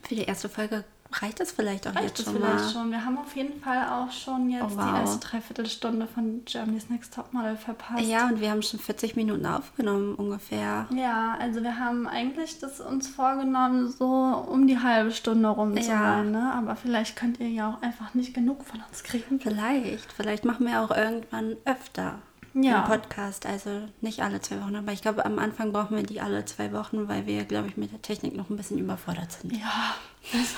[0.07, 0.83] Für die erste Folge
[1.21, 2.71] reicht das vielleicht auch reicht jetzt es schon vielleicht mal.
[2.71, 2.89] schon.
[2.91, 4.83] Wir haben auf jeden Fall auch schon jetzt Oh, wow.
[4.95, 8.01] die erste Dreiviertelstunde von Germany's Next Topmodel verpasst.
[8.07, 10.87] Ja, und wir haben schon 40 Minuten aufgenommen ungefähr.
[10.91, 15.87] Ja, also wir haben eigentlich das uns vorgenommen, so um die halbe Stunde rum zu
[15.87, 15.99] Ja.
[16.15, 16.51] sein, ne?
[16.55, 19.39] Aber vielleicht könnt ihr ja auch einfach nicht genug von uns kriegen.
[19.39, 20.11] Vielleicht.
[20.13, 22.15] Vielleicht machen wir auch irgendwann öfter
[22.53, 22.83] Ja.
[22.83, 23.45] einen Podcast.
[23.45, 23.69] Also
[24.01, 24.75] nicht alle zwei Wochen.
[24.75, 27.77] Aber ich glaube, am Anfang brauchen wir die alle zwei Wochen, weil wir, glaube ich,
[27.77, 29.53] mit der Technik noch ein bisschen überfordert sind.
[29.53, 29.95] Ja,
[30.33, 30.55] also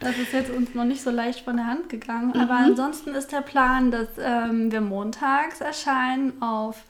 [0.00, 2.32] das ist jetzt uns noch nicht so leicht von der Hand gegangen.
[2.34, 2.40] Mhm.
[2.40, 6.82] Aber ansonsten ist der Plan, dass ähm, wir montags erscheinen auf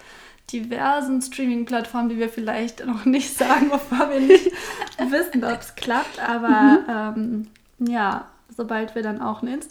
[0.53, 4.47] diversen Streaming-Plattformen, die wir vielleicht noch nicht sagen, bevor wir nicht
[5.11, 6.19] wissen, ob es klappt.
[6.21, 6.79] Aber
[7.17, 7.49] Mhm.
[7.79, 9.63] ähm, ja, sobald wir dann auch einen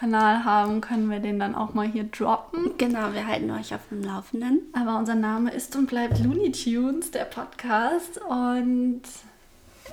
[0.00, 2.72] Instagram-Kanal haben, können wir den dann auch mal hier droppen.
[2.78, 4.60] Genau, wir halten euch auf dem Laufenden.
[4.72, 8.18] Aber unser Name ist und bleibt Looney Tunes, der Podcast.
[8.28, 9.02] Und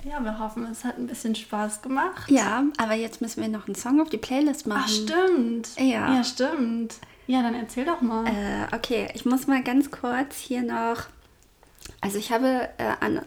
[0.04, 2.30] ja, wir hoffen, es hat ein bisschen Spaß gemacht.
[2.32, 4.84] Ja, aber jetzt müssen wir noch einen Song auf die Playlist machen.
[4.86, 5.70] Ach, stimmt.
[5.78, 6.16] Ja.
[6.16, 6.96] Ja, stimmt.
[7.28, 8.26] Ja, dann erzähl doch mal.
[8.28, 11.08] Äh, okay, ich muss mal ganz kurz hier noch.
[12.00, 13.22] Also ich habe äh, an,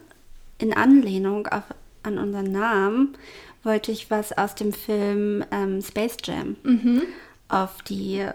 [0.57, 1.63] in Anlehnung auf,
[2.03, 3.15] an unseren Namen
[3.63, 6.55] wollte ich was aus dem Film ähm, Space Jam
[7.47, 8.25] auf die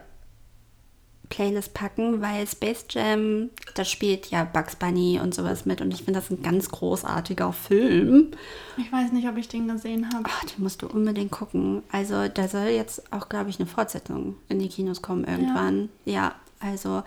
[1.29, 6.05] Playlist packen, weil Space Jam, da spielt ja Bugs Bunny und sowas mit und ich
[6.05, 8.31] finde das ein ganz großartiger Film.
[8.77, 10.25] Ich weiß nicht, ob ich den gesehen habe.
[10.29, 11.83] Ach, den musst du unbedingt gucken.
[11.91, 15.89] Also da soll jetzt auch, glaube ich, eine Fortsetzung in die Kinos kommen irgendwann.
[16.05, 16.35] Ja.
[16.61, 17.03] Also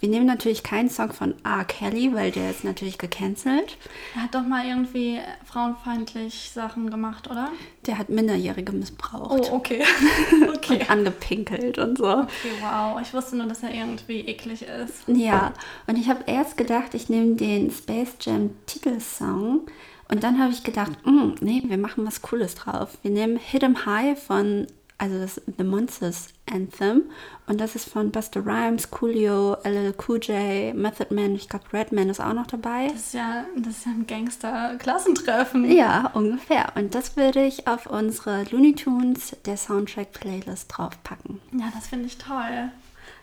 [0.00, 1.64] wir nehmen natürlich keinen Song von R.
[1.64, 3.76] Kelly, weil der ist natürlich gecancelt.
[4.14, 7.50] Er hat doch mal irgendwie frauenfeindlich Sachen gemacht, oder?
[7.86, 9.82] Der hat Minderjährige missbraucht Oh, okay.
[10.54, 10.80] okay.
[10.80, 12.06] und angepinkelt und so.
[12.10, 12.28] Okay,
[12.60, 13.00] wow.
[13.00, 15.04] Ich wusste nur, dass er irgendwie eklig ist.
[15.06, 15.52] Ja,
[15.86, 19.60] und ich habe erst gedacht, ich nehme den Space Jam Titelsong
[20.08, 22.98] und dann habe ich gedacht, "Mm, nee, wir machen was Cooles drauf.
[23.02, 24.66] Wir nehmen Hit 'em High von,
[24.98, 27.02] also das The Monsters Anthem
[27.46, 32.10] und das ist von Buster Rhymes, Coolio, LL Cool J, Method Man, ich glaube Redman
[32.10, 32.88] ist auch noch dabei.
[32.88, 35.70] Das ist ja, das ist ja ein Gangster-Klassentreffen.
[35.70, 36.72] Ja, ungefähr.
[36.76, 41.40] Und das würde ich auf unsere Looney Tunes, der Soundtrack-Playlist draufpacken.
[41.52, 42.70] Ja, das finde ich toll.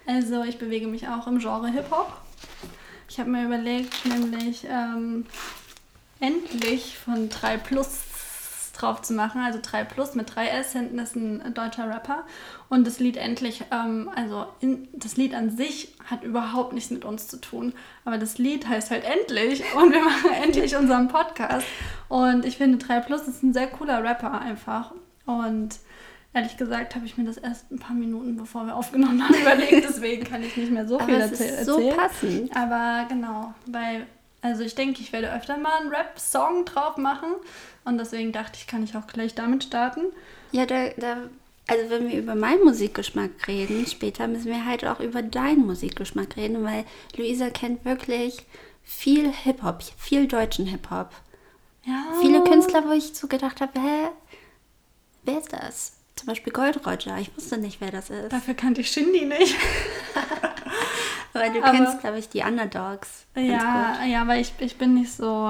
[0.06, 2.12] Also ich bewege mich auch im Genre Hip-Hop.
[3.08, 5.26] Ich habe mir überlegt, nämlich ähm,
[6.20, 8.11] endlich von 3 Plus
[8.82, 9.42] drauf zu machen.
[9.42, 10.72] Also 3 Plus mit 3S.
[10.74, 12.24] Hinten ist ein deutscher Rapper.
[12.70, 17.06] Und das Lied endlich, ähm, also in, das Lied an sich hat überhaupt nichts mit
[17.06, 17.74] uns zu tun.
[18.06, 19.64] Aber das Lied heißt halt endlich.
[19.76, 21.68] Und wir machen endlich unseren Podcast.
[22.10, 24.94] Und ich finde 3 Plus ist ein sehr cooler Rapper einfach.
[25.26, 25.80] Und
[26.34, 29.84] Ehrlich gesagt habe ich mir das erst ein paar Minuten, bevor wir aufgenommen haben, überlegt.
[29.84, 31.98] Deswegen kann ich nicht mehr so viel Aber es erzähl ist so erzählen.
[31.98, 32.56] passend.
[32.56, 34.08] Aber genau, weil,
[34.42, 37.34] also ich denke, ich werde öfter mal einen Rap-Song drauf machen.
[37.84, 40.02] Und deswegen dachte ich, kann ich auch gleich damit starten.
[40.52, 41.18] Ja, da, da,
[41.68, 46.36] also wenn wir über meinen Musikgeschmack reden, später müssen wir halt auch über deinen Musikgeschmack
[46.38, 46.86] reden, weil
[47.18, 48.46] Luisa kennt wirklich
[48.84, 51.10] viel Hip-Hop, viel deutschen Hip-Hop.
[51.86, 52.14] Ja.
[52.22, 54.10] Viele Künstler, wo ich so gedacht habe, hä,
[55.24, 55.94] wer ist das?
[56.16, 58.32] Zum Beispiel Gold Roger, ich wusste nicht, wer das ist.
[58.32, 59.56] Dafür kannte ich Shindy nicht.
[61.34, 63.26] Weil du aber- kennst, glaube ich, die Underdogs.
[63.36, 65.50] ja, ja, weil ich, ich bin nicht so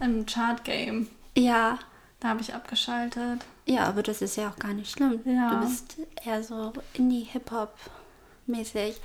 [0.00, 1.08] im Chart-Game.
[1.36, 1.78] Ja,
[2.20, 3.40] Da habe ich abgeschaltet.
[3.66, 5.20] ja, aber das ist ja auch gar nicht schlimm.
[5.24, 5.50] Ja.
[5.54, 8.96] Du bist eher so Indie-Hip-Hop-mäßig.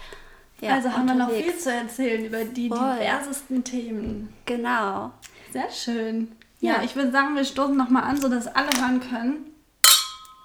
[0.61, 1.63] Ja, also haben wir noch viel unterwegs.
[1.63, 2.78] zu erzählen über die Voll.
[2.80, 4.34] diversesten Themen.
[4.45, 5.11] Genau.
[5.51, 6.32] Sehr schön.
[6.61, 6.84] Ja, Ja.
[6.84, 9.51] ich würde sagen, wir stoßen nochmal an, sodass alle hören können.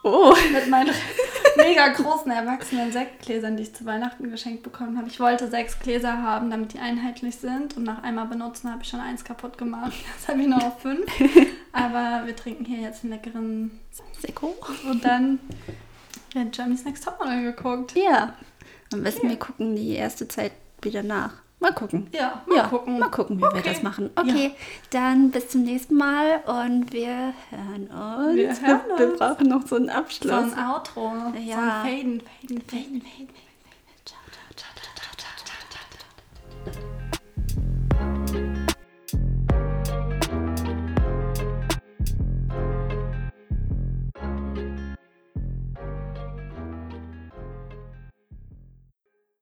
[0.03, 0.35] Oh.
[0.53, 0.95] Mit meinen
[1.57, 5.09] mega großen erwachsenen Sektgläsern, die ich zu Weihnachten geschenkt bekommen habe.
[5.09, 7.77] Ich wollte sechs Gläser haben, damit die einheitlich sind.
[7.77, 9.93] Und nach einmal benutzen habe ich schon eins kaputt gemacht.
[10.17, 11.07] Jetzt habe ich nur noch fünf.
[11.73, 13.79] Aber wir trinken hier jetzt einen leckeren
[14.21, 14.57] Seko.
[14.89, 15.39] Und dann
[16.33, 17.95] wird Jeremy's Next Topmodel geguckt.
[17.95, 18.35] Ja.
[18.93, 21.35] Am besten wir gucken die erste Zeit wieder nach.
[21.61, 22.09] Mal gucken.
[22.13, 22.99] Ja, mal ja, gucken.
[22.99, 23.63] Mal gucken, wie wir Okay.
[23.65, 24.11] das machen.
[24.17, 24.53] Okay,
[24.91, 28.37] dann bis zum nächsten Mal und wir hören uns.
[28.37, 29.19] Wir hören wir uns.
[29.19, 30.33] brauchen noch so einen So Abschluss.
[30.33, 31.13] ein Outro.
[31.33, 31.83] So ein Ja.
[31.85, 33.03] Faden, Faden, Faden.
[34.07, 35.55] Ciao, ciao, ciao, ciao, ciao,
[36.65, 37.00] ciao, ciao.